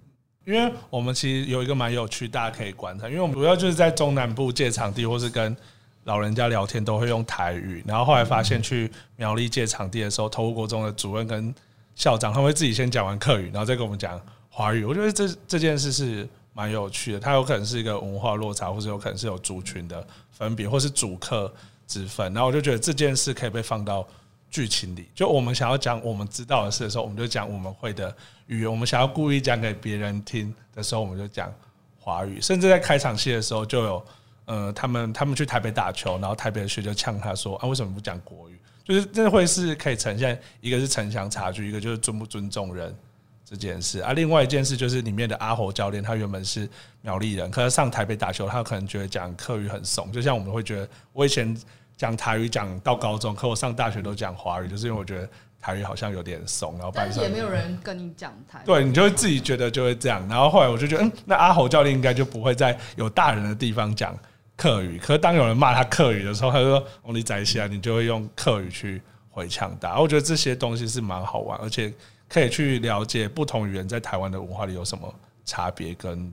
[0.45, 3.09] 因为我们其实有一个蛮有趣，大家可以观察。
[3.09, 5.57] 因为我们主要就是在中南部借场地，或是跟
[6.05, 7.85] 老人家聊天，都会用台语。
[7.87, 11.55] 然后后来发现去苗栗借场地的时候，头屋国中的主任跟
[11.95, 14.83] 校长，他们会自己先讲完客语，然后再跟我们讲华语。
[14.83, 17.21] 我觉得这这件事是蛮有趣的。
[17.21, 21.53] 它有可能是一个文化落差，或者有可能是有族群的分别，或是主客
[21.87, 22.33] 之分。
[22.33, 24.07] 然后我就觉得这件事可以被放到
[24.51, 25.09] 剧情里。
[25.15, 28.15] 就我们想要讲我们知道的事的时候，我们就讲我们会的
[28.47, 31.53] 语言；我们想要故意讲给别人听的时候，我们就讲
[31.99, 32.41] 华语。
[32.41, 34.07] 甚至在开场戏的时候，就有
[34.47, 42.95] 呃，他们他们去台北打球，然后台北的学就呛他说：“啊，为什么不讲国语？”就是这会是可以呈现一个是城乡差距，一个就是尊不尊重人。
[43.43, 46.71] 这件事啊，另外一件事就是里面的阿猴教练，他原本是
[47.03, 51.53] 苗栗人，可是上台北打球，他可能觉得讲客语很怂，就像我们会觉得，我以前
[52.01, 55.29] 讲台语讲到高中，可我上大学都讲华语，就是因为我觉得
[55.61, 64.19] 台语好像有点怂，然后但是也没有人跟你讲台语，对，你就会自己觉得就会这样，然后后来我就觉得，嗯，那阿侯教练应该就不会在有大人的地方讲
[64.57, 71.93] 客语，可是当有人骂他客语的时候，他就说“哦，你在下”，你就会用客语去回呛他，我觉得这些东西是蛮好玩，而且。
[72.33, 75.13] 可以去了解不同语言在台湾的文化里有什么
[75.45, 76.33] 差别跟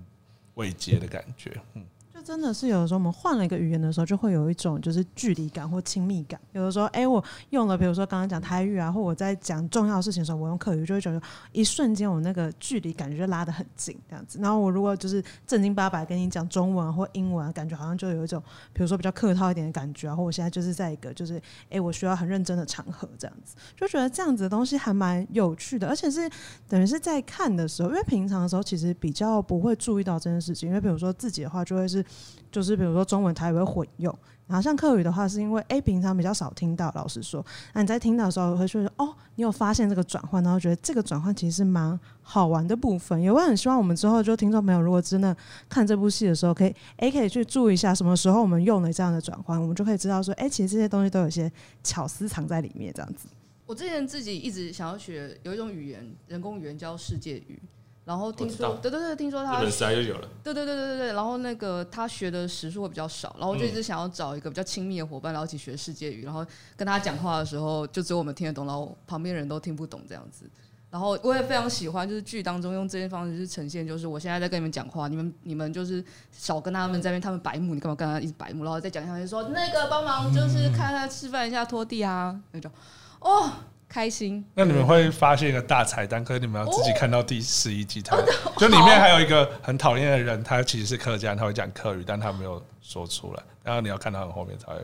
[0.54, 1.84] 未接的感觉，嗯。
[2.28, 6.38] 真的是有的时候，我们换了一个语言的时候，就会有一种就是距离感或亲密感。
[6.52, 11.22] 有的时候，哎、我用了，比如说刚刚讲台语啊，或我在讲重要的事情的时候，我用客语，就会觉得
[11.54, 14.40] 一瞬间我那个距离感觉就拉得很近，这样子。
[14.42, 26.30] 然后我如果就是正经八百跟你讲中文或英文，感觉好像就有一种，比如说比较客套一点的感觉啊，或我现在就是在一个就是，哎、我需要很认真的场合，这样子，就觉得这样子的东西还蛮有趣的，而且是
[26.68, 32.04] 等于是在看的时候，因为平常的时候其实比较不会注意到这件事情，因为比如说自己的话就会是。
[32.52, 43.22] 就是比如说中文台语会混用，然后像客语的话，是因为哎、平常比较少听到，老实说，那你在听到的时候会觉得哦，你有发现这个转换，然后觉得这个转换其实是蛮好玩的部分。
[43.22, 45.36] 也会很希望我们之后就听众朋友，如果真的
[45.68, 51.52] 看这部戏的时候，可以哎、可以去注意一下什么时候我们用了这样的转换，我们就可以知道说，哎、其实这些东西都有些
[51.84, 53.28] 巧思藏在里面，这样子。
[53.66, 57.62] 我之前自己一直想要学有一种语言，人工语言叫世界语。
[58.08, 60.30] 然后听说，对对对，听说他本来就有了。
[60.42, 66.46] 对对对对对，然后那个他学的时数会比较少，然后就一直想要找一个比较亲密的伙伴，然后一起学世界语，然后
[66.78, 70.50] 跟他讲话的时候，就只有我们听得懂，然后旁边人都听不懂这样子。
[70.90, 78.64] 然后我也非常喜欢，就是剧当中用这些方式去呈现，就是我现在在跟你们讲话，你们你们就是少跟他们在那边，他们白目，你干嘛跟他一直白目？
[78.64, 82.72] 然后再讲一下，就说那个帮忙，就是看他示范一下拖地啊那种，
[83.20, 83.52] 哦。
[83.90, 84.44] 开心。
[84.54, 88.18] 那你们会发现一个大彩蛋，可是你们要自己看到第十一集才。
[88.58, 93.44] 就里面还有一个很讨厌的人，他其实是客家，他会讲客语，但他没有说出来。
[93.64, 94.80] 然后你要看到很后面才会。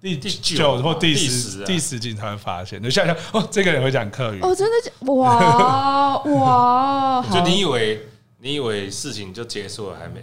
[0.00, 2.80] 第第九或第十第十集才会发现。
[2.80, 7.26] 你想想哦，这个人会讲客语哦，真的哇 哇！
[7.32, 8.06] 就你以为
[8.38, 10.22] 你以为事情就结束了，还没。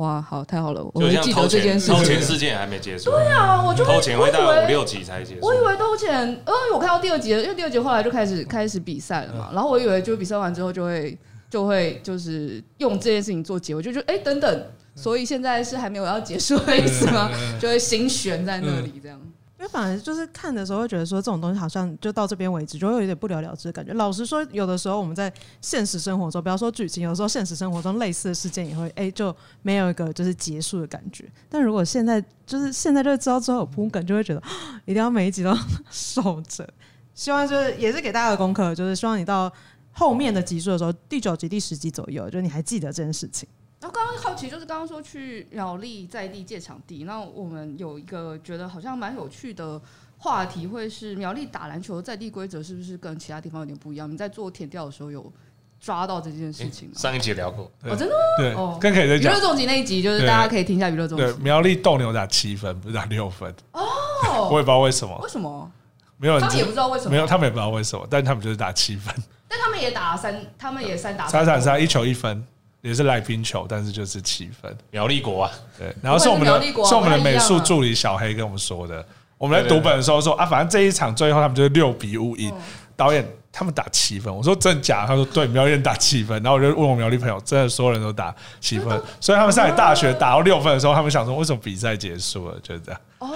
[0.00, 0.82] 哇，好，太好了！
[0.94, 1.90] 我会记得这件事。
[1.92, 3.10] 偷钱事件还没结束。
[3.10, 5.40] 对啊，我就偷钱会到五六集才结束。
[5.42, 9.50] 我以为偷钱，因为我看到第二集了，因为第二集后来就开始开始比赛了嘛。
[9.52, 11.18] 然后我以为就比赛完之后就会
[11.50, 17.30] 就会就是用这件事情做结尾，就就哎等等，所以现在是还没有要结束的意思吗？
[17.60, 19.20] 就会心悬在那里这样。
[19.60, 23.92] 因为反而就是看的时候会觉得说这种东西好像就到这边为止，就会有点不了了之的感觉。
[23.92, 31.30] 老实说，有的时候我们在现实生活中，不要说剧情，有时候现实生活中类似的事件也会哎、就没有一个就是结束的感觉。
[31.50, 34.42] 但如果现在就是现在就知道之后有铺梗，就会觉得
[34.86, 35.54] 一定要每一集都
[35.92, 36.66] 守着。
[37.14, 39.52] 希望就是也是给大家的功课，就是希望你到
[39.92, 43.46] 后面的集数的时候，第九集、第十集左右，就你还记得这件事情。
[43.80, 49.80] 然后刚刚好奇就是刚刚说去苗栗在地借场地，那我们有一个觉得好像蛮有趣的
[50.18, 54.10] 话题，会是苗栗打篮球的在地规则是不是跟其他地方有点不一样？
[54.10, 55.32] 你在做填调的时候有
[55.80, 56.94] 抓到这件事情吗？
[56.94, 59.32] 上一集聊过，哦，真的对哦，跟可以再讲。
[59.32, 61.24] 娱乐重击那一集就是大家可以听一下娱乐重击。
[61.24, 63.80] 对，苗栗斗牛打七分，不是打六分哦，
[64.52, 65.72] 我也不知道为什么，为什么？
[66.18, 69.14] 没有人，他们也不知道为什么，没有，他们也不知道为什么，但他们就是打七分，
[69.48, 72.46] 但他们也打三，他们也三打三打三，一球一分。
[72.80, 74.76] 也是来冰球，但是就是七分。
[74.90, 79.04] 苗栗国啊，对，然后是我们的，是我们的美术助理小黑跟我们说的。
[79.38, 82.52] 我们在读本的时候说啊，反正这一场最后他们就是六比五赢。
[82.96, 85.06] 导演他们打七分，我说真的假？
[85.06, 86.42] 他说对，苗栗人打七分。
[86.42, 88.88] 然后我就问我苗栗朋友，真的所有人都打七分。
[89.18, 92.60] 所以他们上海大学打到六分的时候，他们想说为什么比赛结束了？
[92.62, 93.00] 就是这样。
[93.20, 93.30] 哦，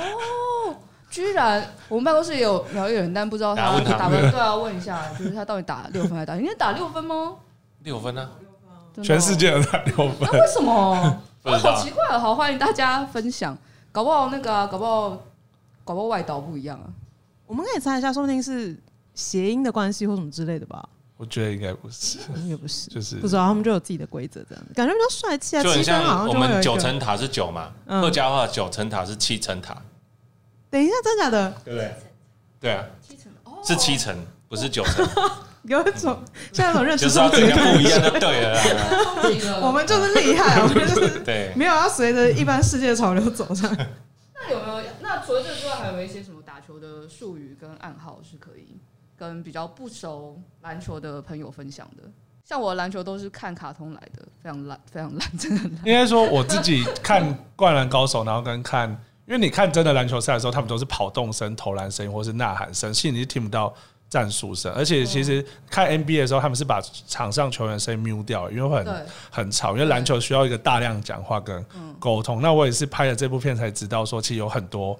[1.10, 4.30] 居然我们办公室也有苗栗人，但不知道他打分。
[4.30, 6.36] 对啊，问一下，就是他到底打六分还是打？
[6.36, 7.36] 应该打六分吗？
[7.82, 8.28] 六分呢？
[9.02, 11.22] 全世界都打六分，那为什么？
[11.44, 12.18] 好奇怪哦！
[12.18, 13.56] 好，欢迎大家分享。
[13.92, 15.10] 搞不好那个、啊，搞不好，
[15.84, 16.88] 搞不好外岛不一样啊。
[17.46, 18.74] 我们可以猜一下，说不定是
[19.14, 20.88] 谐音的关系或什么之类的吧。
[21.16, 25.62] 我觉得应该不是，应该不是，就是不知道他们就有自己的规则，这样子感觉比较帅气啊。
[25.62, 29.76] 就很像我们九层塔是九嘛，客家话九层塔是七层塔。
[30.70, 31.54] 等一下，真的假的？
[31.64, 31.94] 对不对？
[32.60, 34.16] 对啊，七层哦，是七层，
[34.48, 35.06] 不是九层。
[35.64, 36.22] 有一种
[36.52, 43.74] 像那种认识就是不一样的，对了，我们就是厉害， 我们就是对，没有要随着一般世界潮流走上。
[44.34, 44.82] 那有没有？
[45.00, 48.76] 那除了这个之外，还有一些什么打球的术语跟暗号是可以
[49.16, 52.02] 跟比较不熟篮球的朋友分享的。
[52.44, 55.72] 像我的篮球都是看卡通来的，非常烂，非常烂，真的烂。
[55.86, 57.24] 应该说我自己看
[57.56, 58.90] 《灌篮高手》，然后跟看，
[59.26, 63.72] 因为你看真的篮球赛的时候，他们都是跑动声、投篮声或是呐喊声，其实你是听不到
[64.14, 64.72] 战术声。
[64.74, 69.72] 而且其实看 NBA 的时候，他们是把场上球员声音 mute 掉，因为会很很吵。
[69.72, 71.64] 因为篮球需要一个大量讲话跟
[71.98, 72.40] 沟通。
[72.40, 74.96] 那我也是拍了这部片才知道，说其实有很多。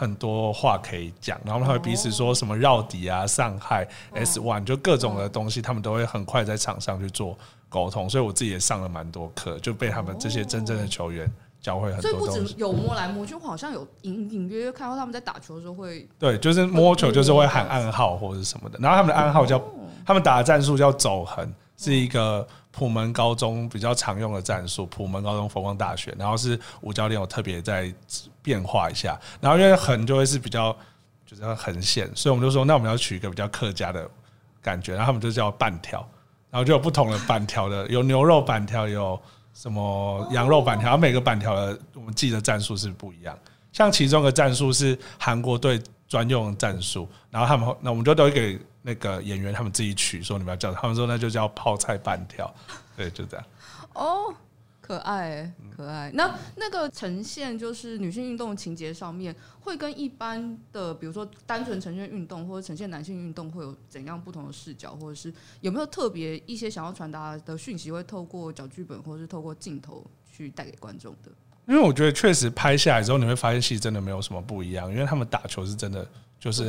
[0.00, 7.36] 很多话可以讲，然后他们会彼此说什么绕底啊、上害 S one，就各种的东西，他们都会很快在场上去做
[7.68, 8.08] 沟通。
[8.08, 11.28] 所以我自己也上了蛮多课，就被他们这些真正的球员
[11.60, 12.26] 教会很多东西。
[12.26, 16.08] 所以不止有摸来摸去，我好像有隐隐约约看到他们在打球的时候会。
[16.18, 19.62] 对，就是摸球就是会喊暗号或者什么的，然后他们的暗号叫
[20.04, 22.46] 他们打的战术叫走横，是一个。
[22.70, 27.92] 普门高中比较常用的战术，普门高中佛光大学，然后是吴教练有特别在
[28.40, 30.70] 变化一下，然后因为横就会是比较
[31.26, 34.08] 就是要横线，所以我们就说那我们要取一个比较客家的
[34.62, 36.08] 感觉，然后他们就叫半条，
[36.50, 39.20] 然后就有不同的板条的，有牛肉板条，有
[39.58, 43.36] 什么羊肉板条，每个板条的我们记的战术是不一样，
[43.72, 48.58] 像其中的战术是韩国队专用战术，然后他们那我们就都会给。
[48.80, 52.50] 那个演员他们自己取说，你们要叫他们说那就叫泡菜板条，
[52.96, 53.44] 对，就这样。
[53.92, 54.32] 哦，
[54.88, 56.10] 可爱，可爱。
[56.14, 71.30] 那那个呈现就是女性运动情节上面，会跟一般的，比如说单纯呈现运动或者呈现男性运动，会有怎样不同的视角，或者是有没有特别一些想要传达的讯息，会透过小剧本或者是透过镜头去带给观众的？
[71.66, 76.08] 因为我觉得确实拍下来之后，你会发现戏真的没有什么不一样，因为他们打球是真的。
[76.40, 76.66] 就是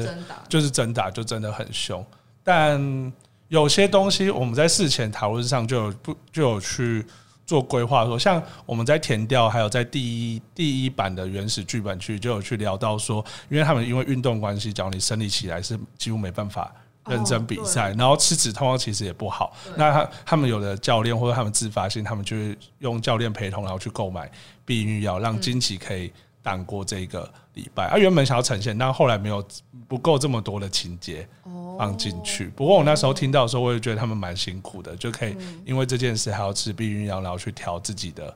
[0.49, 2.03] 就是真打，就真的很凶。
[2.43, 3.13] 但
[3.49, 7.05] 有些东西我们在事前讨论上就有不就有去
[7.49, 16.71] 做规划，说像我们在填调，还有在第一第一版的原始剧本区就有去聊到说，因为他们因为运动关系，只要你生理起来是几乎没办法
[17.07, 19.51] 认真比赛，然后吃止痛药其实也不好。
[19.75, 24.29] 那他他们有的教练或者他们自发性，他们就会用教练陪同，然后去购买
[24.63, 26.13] 避孕药，让经期可以。
[26.49, 29.45] 挡过这个礼拜，啊，原本想要呈现，但后来没有
[29.87, 31.27] 不够这么多的情节
[31.77, 32.47] 放进去。
[32.55, 38.35] 不过我那时候听到的时候，我也觉得他们蛮辛苦的，就可以因为这件事还要吃避孕药，然后去调自己的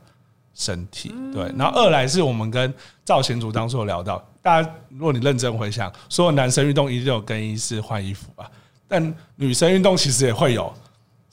[0.54, 1.12] 身体。
[1.32, 2.72] 对，然后二来是我们跟
[3.02, 8.48] 造型组当初有聊到，大家如果你认真回想，所有男生运动一定有更衣室换衣服吧，
[8.86, 10.72] 但女生运动其实也会有，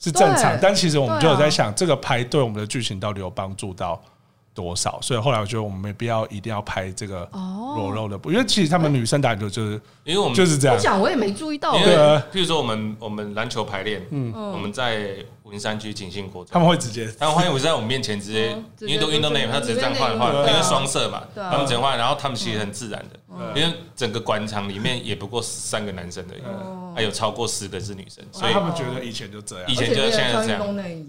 [0.00, 0.58] 是正常。
[0.60, 4.02] 但其实我们就有在想，这个拍对我们的剧情到底有帮助到
[4.54, 4.98] 多少？
[5.02, 10.76] 所以后来我觉得我们没必要一定要拍这个裸露的，因为其实他们女生打球就是，因为我们就是这样。
[10.78, 11.94] 讲我也没注意到，因为。
[12.32, 15.16] 譬如说我们我们篮球排练，嗯，我们在
[15.52, 23.18] 文山区景信国中，他们会直接，他们换衣服在我们面前直接运动运动内衣，他直接这样换换，因为双色嘛，他们直接换，然后他们其实很自然的。
[23.54, 26.34] 因为整个广场里面也不过三个男生的，
[26.94, 30.60] 还有超过十个是女生，所以他们觉得以前就这样，以前就是现在这样。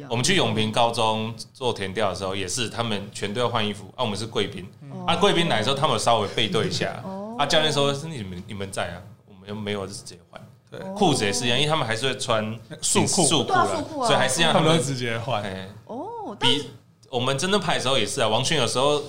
[0.10, 4.68] 我们去永平高中做田调的时候，也是他们全都要换衣服，啊，我们是贵宾，
[5.08, 7.02] 啊，贵宾来的时候，他们稍微背对一下，
[7.38, 10.42] 啊，教练说是你们你们在啊，我们又没有，就直接换，
[10.74, 12.44] 对，裤子也是一样，因为他们还是会穿
[12.82, 15.44] 束裤束裤了，所以还是让他们直接换。
[15.86, 16.72] 哦，比
[17.10, 19.02] 我们真的拍的时候也是啊，王迅有时候。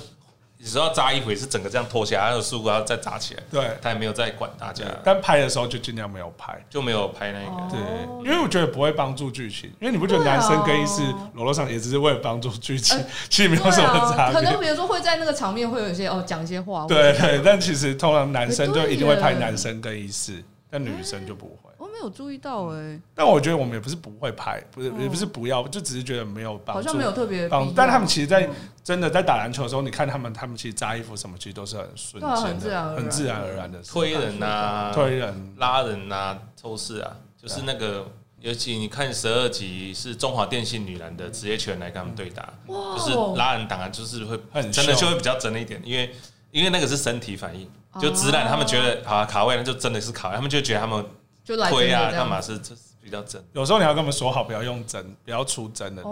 [0.56, 3.42] 有时候扎衣服也是整个这样脱下来，还有束裤要再扎起来。
[3.50, 4.84] 对，他也没有再管大家。
[5.04, 7.70] 但拍的时候就尽量没有拍，就没有拍那个。
[7.70, 7.78] 对，
[8.24, 9.68] 因为我觉得不会帮助剧情。
[9.78, 11.02] 因为你不觉得男生更衣室
[11.34, 12.98] 裸露上也只是为了帮助剧情，
[13.28, 14.36] 其实没有什么差别。
[14.36, 16.86] 可能比如说会在那个场面会有一些哦讲一些话。
[16.86, 20.42] 对对，但其实通常男生就一定会拍男生更衣室，
[20.74, 21.70] 但女生就不会。
[21.78, 27.72] 我没有注意到哎，但我觉得我们也不是不会拍，不是也不是不要，就只是觉得没有帮助，好像没有特别帮。
[27.72, 28.50] 但他们其实，在
[28.82, 38.10] 真的在打篮球的时候，你看他们，他们其实扎衣服什么，其实都是很顺很自然、很自然而然的推人呐、推人、拉人呐、抽丝啊，就是那个，
[38.40, 44.36] 尤其你看十二集是中华电信女篮的职业球员来跟他们对打，就是拉人挡啊，就是会
[44.72, 46.12] 真的就会比较真一点，因为
[46.54, 47.68] 因为那个是身体反应，
[48.00, 51.04] 就直男他们觉得啊卡位，那就真的是卡位，他们就觉得他们。
[51.44, 53.38] 就来推啊，干嘛是这是比较真？
[53.52, 56.02] 有时候你要跟他们说好，不要用真，不要出真的，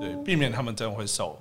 [0.00, 1.38] 对，避免他们真的会受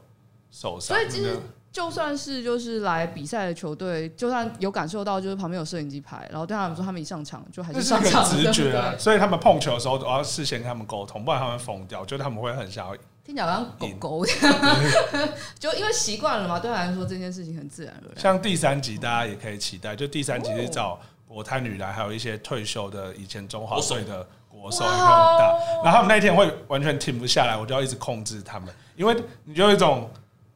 [0.51, 0.95] 受伤。
[0.95, 1.35] 所以其实
[1.71, 8.93] 就算是就是来比赛的球队，就算有感受到就是旁边有摄影机拍，然后对他们说他们一上场就还是上场，直觉啊。
[8.99, 12.05] 所以他们碰球的时候都要事先跟他们沟通，不然他们疯掉。
[12.05, 12.95] 觉得他们会很想要
[13.29, 14.79] 听起来好像狗狗这样，
[15.59, 18.19] 就因为习惯了嘛，对他来说这件事情很自然而然。
[18.19, 20.99] 像第三集大家也可以期待，就第三集是找。
[21.27, 25.53] 国泰女篮还有一些退休的以前中华队的国手也很大，
[25.83, 30.09] 然后他们那一天会完全停不下来，我就要一直控制他们，因为你就有一种，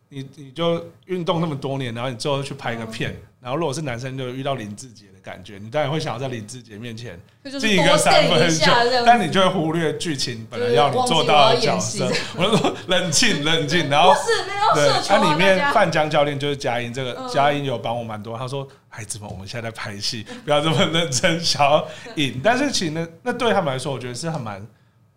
[0.09, 7.19] 你你就运动那么多年，然后你最后去拍一个片，然后如果是男生，就遇到林志杰的感觉，你当然会想要在林志杰面前
[7.59, 8.71] 进一个三分球，
[9.05, 12.09] 但你就会忽略剧情本来要你做到的角色。
[12.37, 14.13] 我就说冷静冷静， 然后
[14.73, 18.37] 对，它里面范江教练就是佳音，这个佳音有帮我蛮多。
[18.37, 21.85] 他说：“孩子们，我们现在在拍戏，不要这么认真，想要
[22.15, 24.65] 赢。”但是其实呢，那对他们来说，我觉得是很蛮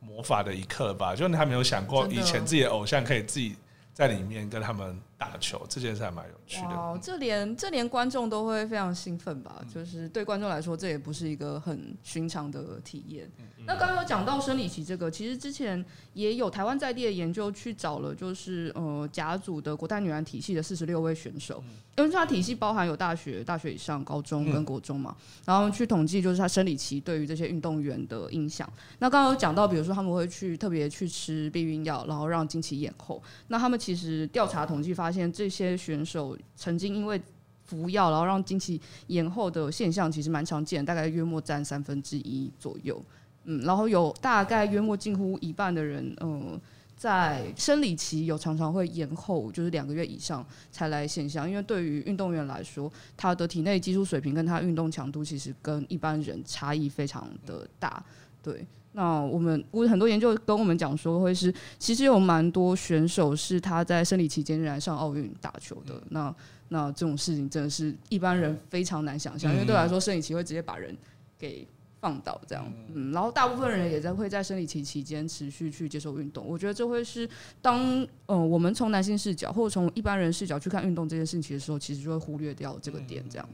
[0.01, 1.15] 魔法的一刻吧。
[1.15, 3.55] 就你还没有想过，以前自己的偶像可以自己
[3.95, 4.99] 在里面跟他们。
[5.19, 9.57] 打球这件事还蛮有趣的，哦，这连这连观众都会非常兴奋吧？
[9.63, 13.27] 嗯、就是对观众来说，这也不是一个很寻常的体验。
[13.39, 28.71] 嗯、那刚刚有讲到生理期这个，其实之前也有台湾在地的研究去找了，就是呃甲组的国泰女篮体系的四十六位选手，嗯、因为它体系包含有大学、大学以上、高中跟国中嘛，嗯、然后去统计就是他生理期对于这些运动员的影响。
[28.99, 33.23] 那刚刚有讲到，比如说他们会去特别去吃避孕药，然后让经期延后。
[33.49, 37.21] 那他们其实调查统计发发现这些选手曾经因为
[37.65, 43.01] 服药，然后让经期延后的现象，其实蛮常见，大概约莫占三分之一左右。
[43.45, 46.61] 嗯，然后有大概约莫近乎一半的人，嗯，
[46.97, 51.49] 在生理期有常常会延后，就是两个月以上才来现象。
[51.49, 58.05] 因为对于运动员来说，他的体内激素水平跟他运动强度，其实跟一般人差异非常的大。
[58.43, 58.67] 对。
[58.97, 66.03] 那我们我很多研究跟我们讲说，会是其实有蛮多选手是他在生理期间仍然上奥运打球的。
[66.09, 66.35] 那
[66.69, 70.97] 那这种事情真的是一般人非常难想象，因为对我来说，生理期会直接把人
[71.39, 71.69] 给
[72.01, 72.73] 放倒这样。
[72.95, 76.47] 嗯，然后大部分人也在会在生理期期间持续去接受运动。
[76.47, 77.29] 我觉得这会是
[77.61, 77.79] 当
[78.25, 83.47] 呃我们从男性视角或者从一般人视角去看运动这件事情的时候，其实就会忽略掉这个点这样。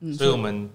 [0.00, 0.68] 嗯，所以我们。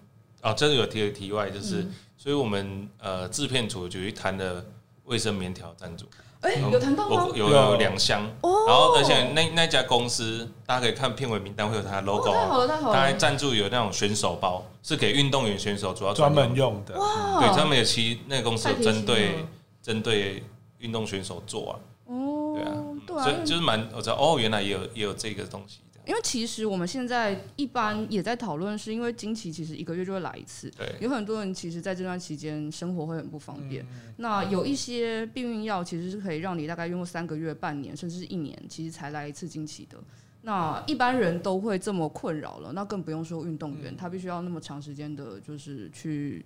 [0.45, 4.63] 哦，这个有提个题外，就是，嗯、所以我们呃制片组就去谈了
[5.05, 6.05] 卫生棉条赞助，
[6.41, 7.29] 哎、欸，有谈到吗？
[7.33, 19.45] 有有两箱，哦、然后而且那那家公司，大家可以看片尾名单会有它的 logo，太好了太好了，它还赞助有那种选手包，是给运动员选手主要专门用的，哇，对，他们有其那个公司有针对
[19.81, 20.43] 针对
[20.77, 21.73] 运动选手做啊，
[22.05, 22.71] 哦，对啊，
[23.07, 25.79] 对啊，所以就是蛮我知道哦，原来也有也有这个东西。
[26.07, 33.83] 因为其实我们现在一般也在讨论，是因为经期其实一个月就会来一次，对有很多人其实在这段期间生活会很不方便。
[33.83, 39.97] 嗯、那有一些避孕药其实是可以让你大概用三个月、半年甚至是一年，其实才来一次经期的。
[40.41, 46.45] 那一般人都会这么困扰了，那更不用说运动员，他必须要那么长时间的，就是去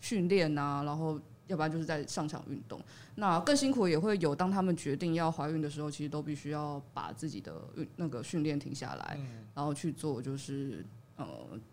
[0.00, 1.18] 训练啊，然后。
[1.48, 2.80] 要不然就是在上场运动，
[3.16, 4.34] 那更辛苦也会有。
[4.34, 9.18] 当他们决定要怀孕的时候，其实都必须要把自己的运那个训练停下来，
[9.54, 10.84] 然后去做就是
[11.16, 11.26] 呃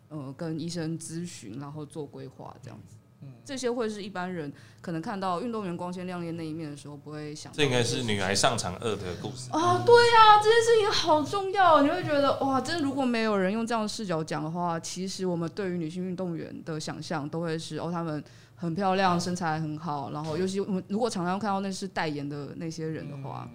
[0.09, 2.95] 呃跟医生咨询，然后做规划这样子。
[3.43, 7.51] 这些会是一般人可能看到运动员光鲜亮丽那一面的时候不会想。
[7.53, 9.83] 这应该是女孩上场二的故事啊！
[9.83, 11.81] 对呀，这件事情好重要。
[11.81, 18.23] 你会觉得哇，真的如果没有人用这样的视角讲的话，其实我们对于女性运动员的想象都会是哦，他们。
[18.57, 23.47] 很漂亮，身材很好，然后尤其我们如果常常看到那是代言的那些人的话，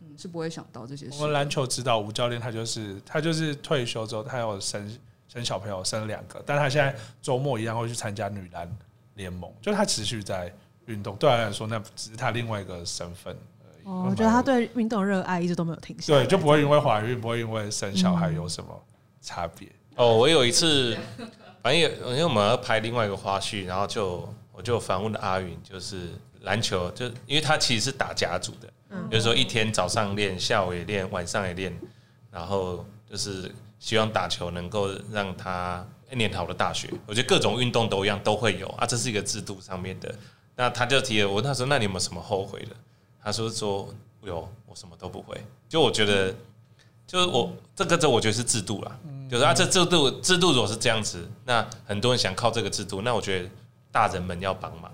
[0.00, 1.12] 嗯，是不会想到这些事。
[1.16, 4.98] 我们篮球指导吴教练，他就是他就是退休之后，他有生
[5.28, 6.92] 生小朋友，生了两个，但他现在
[7.22, 8.68] 周末一样会去参加女篮
[9.14, 10.52] 联盟，就他持续在
[10.86, 11.14] 运动。
[11.16, 13.32] 对他来说，那只是他另外一个身份
[13.62, 13.86] 而已。
[13.86, 16.12] 哦，我觉得他对运动热爱一直都没有停下。
[16.12, 18.68] 对，就不会因为怀孕，不会因为生小孩有什么
[19.22, 19.68] 差别。
[19.94, 20.98] 哦，我有一次，
[21.62, 24.28] 反正因为我们要拍另外一个花絮，然后就。
[24.58, 26.08] 我就反问了阿云，就是
[26.40, 31.72] 篮球，就因为他其实是打甲组的，嗯，就是说一天早上练，下午也练，晚上也练，
[32.28, 36.92] 然后就是希望打球能够让他念好的大学。
[37.06, 40.12] 我觉得各种运动都一样，都会有啊，这是一个制度上面的。
[40.56, 42.74] 那他就提了我，他说：“那你有没有什么后悔的？”
[43.22, 43.88] 他说：“说
[44.24, 45.40] 有，我什么都不会。”
[45.70, 46.34] 就我觉得，
[47.06, 48.98] 就是我这个这我觉得是制度啦，
[49.30, 53.48] 就是啊，这制度制度如果是这样子，那很多人想靠这个制度，那我觉得。
[53.90, 54.92] 大人们要帮忙，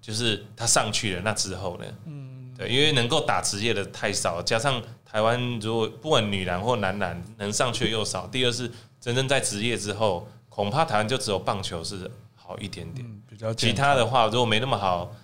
[0.00, 1.84] 就是他上去了，那之后呢？
[2.06, 8.26] 嗯，对，因为能够打职业的太少，加上台湾如果不管女篮或男篮能上去的又少。
[8.26, 8.70] 第二是
[9.00, 15.14] 真正在职业之后，恐怕台湾就只有棒球是好一点点，嗯，比较其他的话如果没那么好，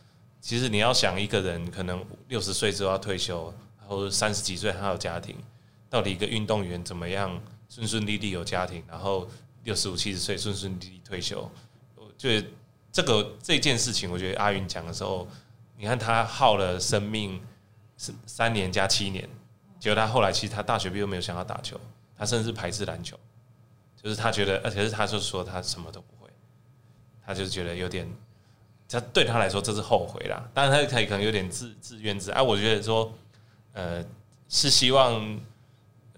[0.40, 5.34] 其实你要想一个人可能六十岁之后要退休，然后三十几岁还有家庭，
[5.90, 7.36] 到底一个运动员怎么样
[7.68, 9.28] 顺顺利利有家庭，然后
[9.64, 11.50] 六十五七十岁顺顺利利退休，
[12.16, 12.30] 就。
[12.93, 15.28] 这个这件事情，我觉得阿云讲的时候，
[15.76, 17.41] 你看他耗了生命
[17.97, 19.28] 是三年加七年，
[19.78, 21.78] 结果他后来其实他大学毕业没有想要打球，
[22.16, 23.18] 他甚至排斥篮球，
[24.03, 26.30] 就是他觉得，而且是他就说他什么都不会，
[27.24, 28.09] 他就觉得有点，
[28.89, 32.43] 他对他来说这是后悔啦，当然他可以可能有点自自怨自艾。
[32.43, 33.12] 我觉得说，
[33.74, 34.05] 呃，
[34.49, 35.39] 是希望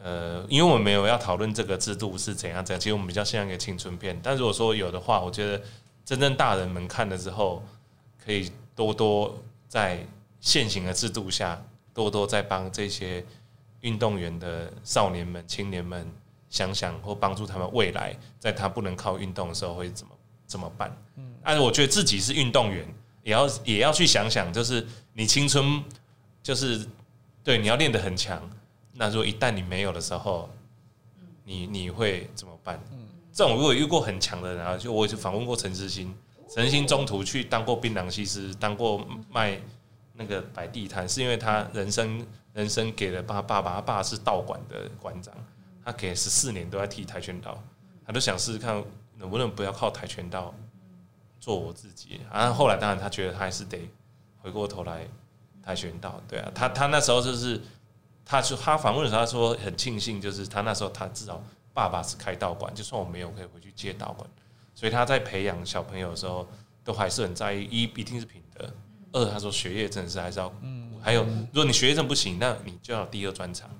[0.03, 4.19] 呃，因为我们没有要讨论这个制度是怎样怎样，其实我们比较像一个青春片。
[4.23, 5.63] 但如果说有的话，我觉得
[6.05, 7.63] 真正大人们看了之后，
[8.25, 9.39] 可以多多
[9.69, 10.07] 在
[10.41, 11.63] 现行的制度下，
[11.95, 13.25] 多多在帮这些
[13.81, 16.11] 运动员的少年们、青年们
[16.49, 20.13] 想想，或帮助他们未来，在他不能靠运动的时候会怎么
[20.47, 20.97] 怎么办。
[21.17, 22.87] 嗯，但是我觉得自己是运动员，
[23.23, 25.83] 也要也要去想想，就是你青春，
[26.43, 26.85] 就是
[27.45, 28.43] 对你要练得很强。
[28.95, 30.51] 那如果一旦你没有的时候，
[31.45, 32.81] 你你会怎么办？
[33.33, 36.15] 这种如果遇过很强的人啊，就我就访问过陈志新，
[36.49, 39.61] 陈志新中途去当过槟榔西施，当过卖
[40.15, 45.33] 那个摆地摊，是因为他人生人生给了爸爸爸，他爸是道馆的馆长，
[45.85, 47.63] 他给十四年都在踢跆拳道，
[48.07, 48.83] 他都想试试看
[49.17, 50.55] 能不能不要靠跆拳道
[51.39, 52.21] 做我自己。
[52.33, 53.89] 然后后来当然他觉得他还是得
[54.43, 55.07] 回过头来
[55.63, 57.61] 跆拳道，对啊，他他那时候就是。
[58.23, 61.43] 他就他访问的时候，他说很庆幸，就是他那时候他至少
[61.81, 64.29] 爸爸是开道馆，就算我没有可以回去接道馆，
[64.75, 66.47] 所以他在培养小朋友的时候
[66.85, 68.71] 都还是很在意，一一定是品德，
[69.13, 70.53] 二他说学业真的是还是要，
[71.01, 73.71] 还有如果你学业真不行，那你就要第二专长，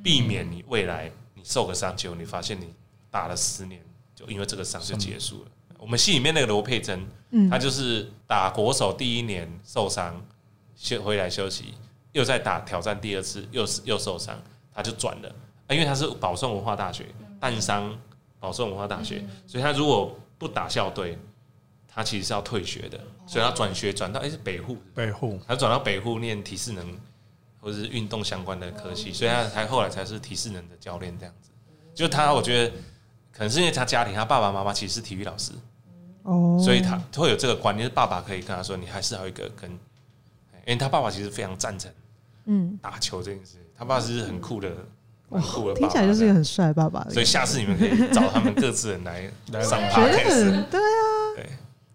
[0.00, 2.72] 避免你未来你受个伤，结果你发现你
[3.10, 3.82] 打了十年，
[4.14, 5.50] 就因为这个伤就结束了。
[5.76, 7.04] 我们戏里面那个罗佩珍，
[7.50, 10.24] 她就是打国手第一年受伤
[10.76, 11.74] 休回来休息。
[12.12, 14.40] 又在打挑战第二次，又是又受伤，
[14.72, 15.34] 她就转了。
[15.68, 17.06] 因为她是保送文化大学，
[17.40, 17.98] 淡商
[18.38, 21.18] 保送文化大学，所以他如果不打校队，
[21.88, 23.00] 他其实是要退学的。
[23.26, 26.98] 所以他转学转到诶是北护，北护，他转到北护念体适能
[27.60, 31.50] 或者是运动相关的科系，所以他才后来才是体适能的教练这样子。
[31.94, 32.70] 就他，我觉得
[33.32, 35.52] 可能是因为他家庭，他爸爸妈妈其实是体育老师，
[36.24, 39.70] 哦，所以他会有这个观念，是爸爸可以跟他说，你还是要一个跟。
[40.66, 41.90] 因为他爸爸其实非常赞成，
[42.44, 43.56] 嗯，打球这件事。
[43.76, 44.70] 他爸爸是很酷的，
[45.30, 47.04] 很酷的爸爸，听起来就是一个很帅的爸爸。
[47.10, 51.50] 所以下次你们可以找他们各自人来来上 podcast 对啊，对。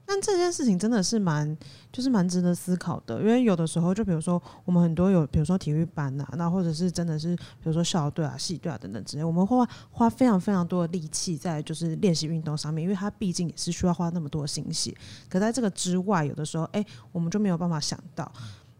[0.08, 1.58] 但这件事情真的是蛮，
[1.92, 3.20] 就是蛮值得思考的。
[3.22, 14.96] 因为有的时候，就比如说我们很多有，比如说体育班啊，那或者是真的是，比如说校队啊、系队啊等等之类，我们会花非常非常多的力气在就是练习运动上面，因为它毕竟也是需要花那么多心血。
[15.28, 18.32] 可在这个之外，有的时候，哎、欸，我们就没有办法想到。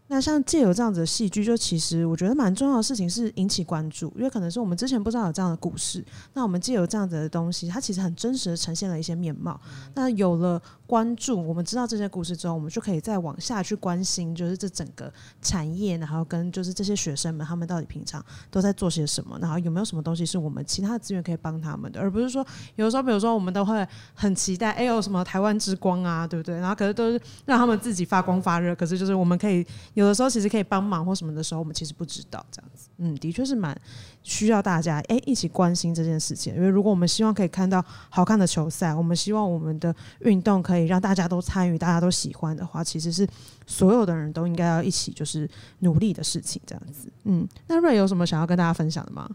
[0.08, 6.04] 那像借由这样子的戏剧，就其实我觉得蛮重要的事情是引起关注，因为可能是我们之前不知道有这样的故事。
[6.32, 9.60] 那我们借由这样子的东西，它其实很真实的呈现了一些面貌。
[9.94, 22.46] 那有了关注，我们知道这些故事之后，我们就可以再往下去关心，就是这整个产业，然后跟就是这些学生们他们到底平常都在做些什么，然后有没有什么东西是我们其他的资源可以帮他们的，而不是说
[22.76, 23.84] 有的时候，比如说我们都会
[24.14, 26.54] 很期待，哎，有什么台湾之光啊，对不对？
[26.60, 29.66] 然后可是都是让他们自己发光发热，可是就是我们可以。
[29.96, 32.90] 有的时候其实可以帮忙或什么的时候，我们其实不知道这样子。
[32.98, 33.74] 嗯，的确是蛮
[34.22, 36.54] 需要大家哎、一起关心这件事情。
[36.54, 43.26] 因为如果我们希望可以看到好看的球赛，我们希望我们的运动可以让大家都参与、大家都喜欢的话，其实是
[43.66, 46.60] 所有的人都应该要一起就是努力的事情。
[46.66, 47.10] 这样子。
[47.24, 49.26] 嗯，那瑞有什么想要跟大家分享的吗？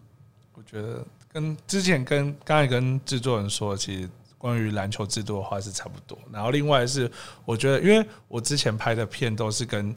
[0.53, 6.18] 我觉得跟之前跟刚才跟制作人说，其实关于篮球制度的话是差不多。
[6.32, 7.12] 然后另外是
[7.45, 9.93] 我觉得，因为我之前拍的片都是跟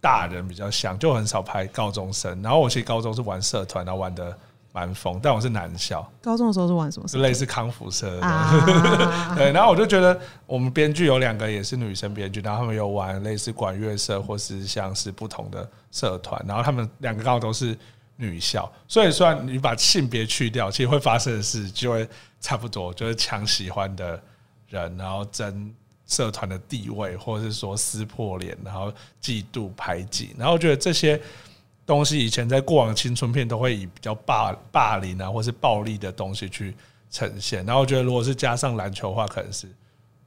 [0.00, 2.40] 大人比较像，就很少拍高中生。
[2.42, 4.34] 然后我其实高中是玩社团，然后玩的
[4.72, 5.20] 蛮疯。
[5.22, 7.06] 但我是男校，高中的时候是玩什么？
[7.06, 8.18] 就类似康复社
[9.36, 16.42] 对，然后我就觉得我们编剧有两个也是女生编剧，然后他们有玩类似管乐社或是像是不同的社团。
[16.48, 17.76] 然后他们两个刚好都是
[18.16, 22.08] 女校，所以虽然你把性别去掉，其实会发生的事就会
[22.40, 24.18] 差不多，就是抢喜欢的
[24.68, 25.74] 人，然后争。
[26.10, 28.92] 社团的地位，或者是说撕破脸，然后
[29.22, 31.18] 嫉妒排挤，然后我觉得这些
[31.86, 36.74] 东西以前在过往青春片都会以比较霸霸凌啊，或是暴力的东西去
[37.10, 37.64] 呈现。
[37.64, 39.68] 然后我觉得如果是加上篮球的话，可能是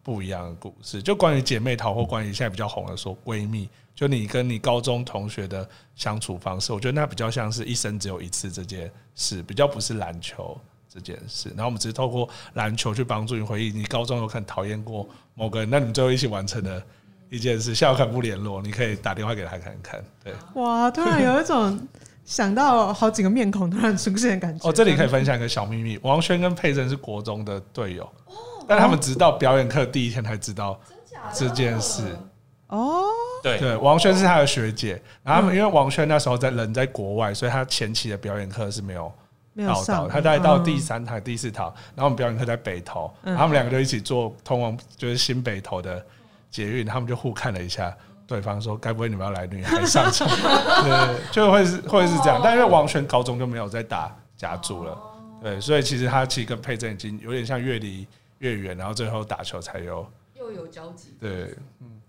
[0.01, 1.03] 不一样的故事。
[1.03, 10.57] 就关于姐妹淘，或关于现在比较红的说闺蜜，就你跟你高中同学的相处方式，我觉得那比较像是一生只有一次这件事，比较不是篮球。
[10.95, 16.81] 这件事，然后我们只是透过篮球去帮助你回忆，你高中有可能讨厌过某个人，那你们最后一起完成的
[17.29, 20.03] 一件事，下午看不联络，你可以打电话给他看看。
[20.23, 21.87] 对，哇，突然有一种
[22.23, 24.69] 想到好几个面孔突然出现的感觉。
[24.69, 28.07] 哦，这里可以分享一个小秘密，王轩跟佩珍是国中的队友，
[28.67, 30.79] 但他们直到表演课第一天才知道
[31.33, 32.03] 这件事。
[32.67, 33.03] 哦，
[33.41, 39.11] 对对，王轩是他的学姐，然后他们因为王轩那时候在人在国外，所以他前期的表演课是没有。
[39.53, 46.03] 没有上，他大概到第三堂、第四堂，然后我们表演课在北投，他们两个就一起坐通往就是新北投的
[46.49, 47.95] 捷运，他们就互看了一下
[48.25, 50.27] 对方，说：“该不会你们要来女孩上场？”
[50.83, 52.41] 对，就会是会是这样。
[52.43, 54.97] 但因为王璇高中就没有再打夹住了。
[55.41, 58.07] 对，所以其实他其实跟佩珍已经有点像越离
[58.39, 61.15] 越远，然后最后打球才有又有交集。
[61.19, 62.01] 对，嗯，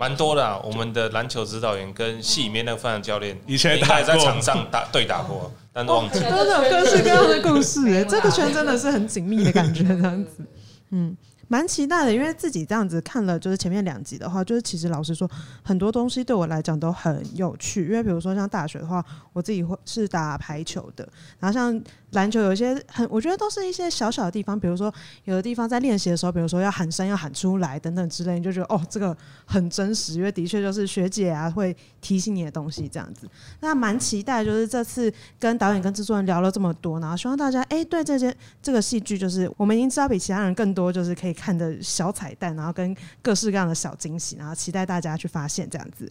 [0.00, 0.58] 蛮多的、啊。
[0.64, 6.30] 我们的篮球指导员跟戏里面那个犯人教练以前应该在场上打对打过，但都忘记了。
[6.30, 10.42] 都是有各式各样的故事，哎，这个圈真的是很紧密的感觉，这样子，
[10.88, 11.14] 嗯。
[11.48, 15.28] 蛮期待的，因为自己这样子看了，就是前面两集的话，就是其实老实说，
[15.64, 17.86] 很多东西对我来讲都很有趣。
[17.86, 21.06] 因为比如说像大学的话，我自己会是打排球的，
[21.40, 21.82] 然后像。
[22.12, 24.92] 篮球有一些很，我觉得都是一些小小的地方，比如说
[25.24, 33.28] 有的地方在练习的时候，比如说要喊声要喊出来等等之类，你就觉得哦，这个很真实，因为的确就是学姐啊会提醒你的东西这样子。
[33.60, 46.10] 那蛮期待，就是这次跟导演跟制作人聊了这么多，然后希望大家哎、对这些这个戏剧，就是我们已经知道比其他人更多，就是可以看的小彩蛋，然后跟各式各样的小惊喜，然后期待大家去发现这样子。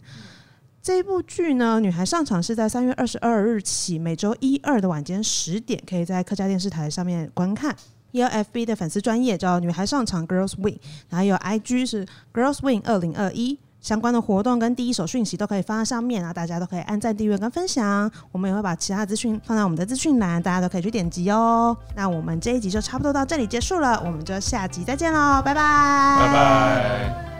[0.82, 7.76] 这部剧呢，《女孩上场》是在三月二十二日起，每周一、二的晚间十点，可以在客家电视台上面观看。
[8.12, 10.76] 也有 FB 的粉丝专业叫“女孩上场 Girls Win，
[11.10, 18.10] 然后有 IG 是 Girls Win 二零二一，相关的活动跟第一手讯息都可以放在上面啊，大家都可以按赞、订阅跟分享。
[18.32, 21.76] 我们也会把其他资讯放在我们的资讯栏，大家都可以去点击哦。
[21.94, 25.62] 那我们这一集就差不多到这里结束了，我们就下集再见喽，拜拜，
[26.18, 27.39] 拜拜。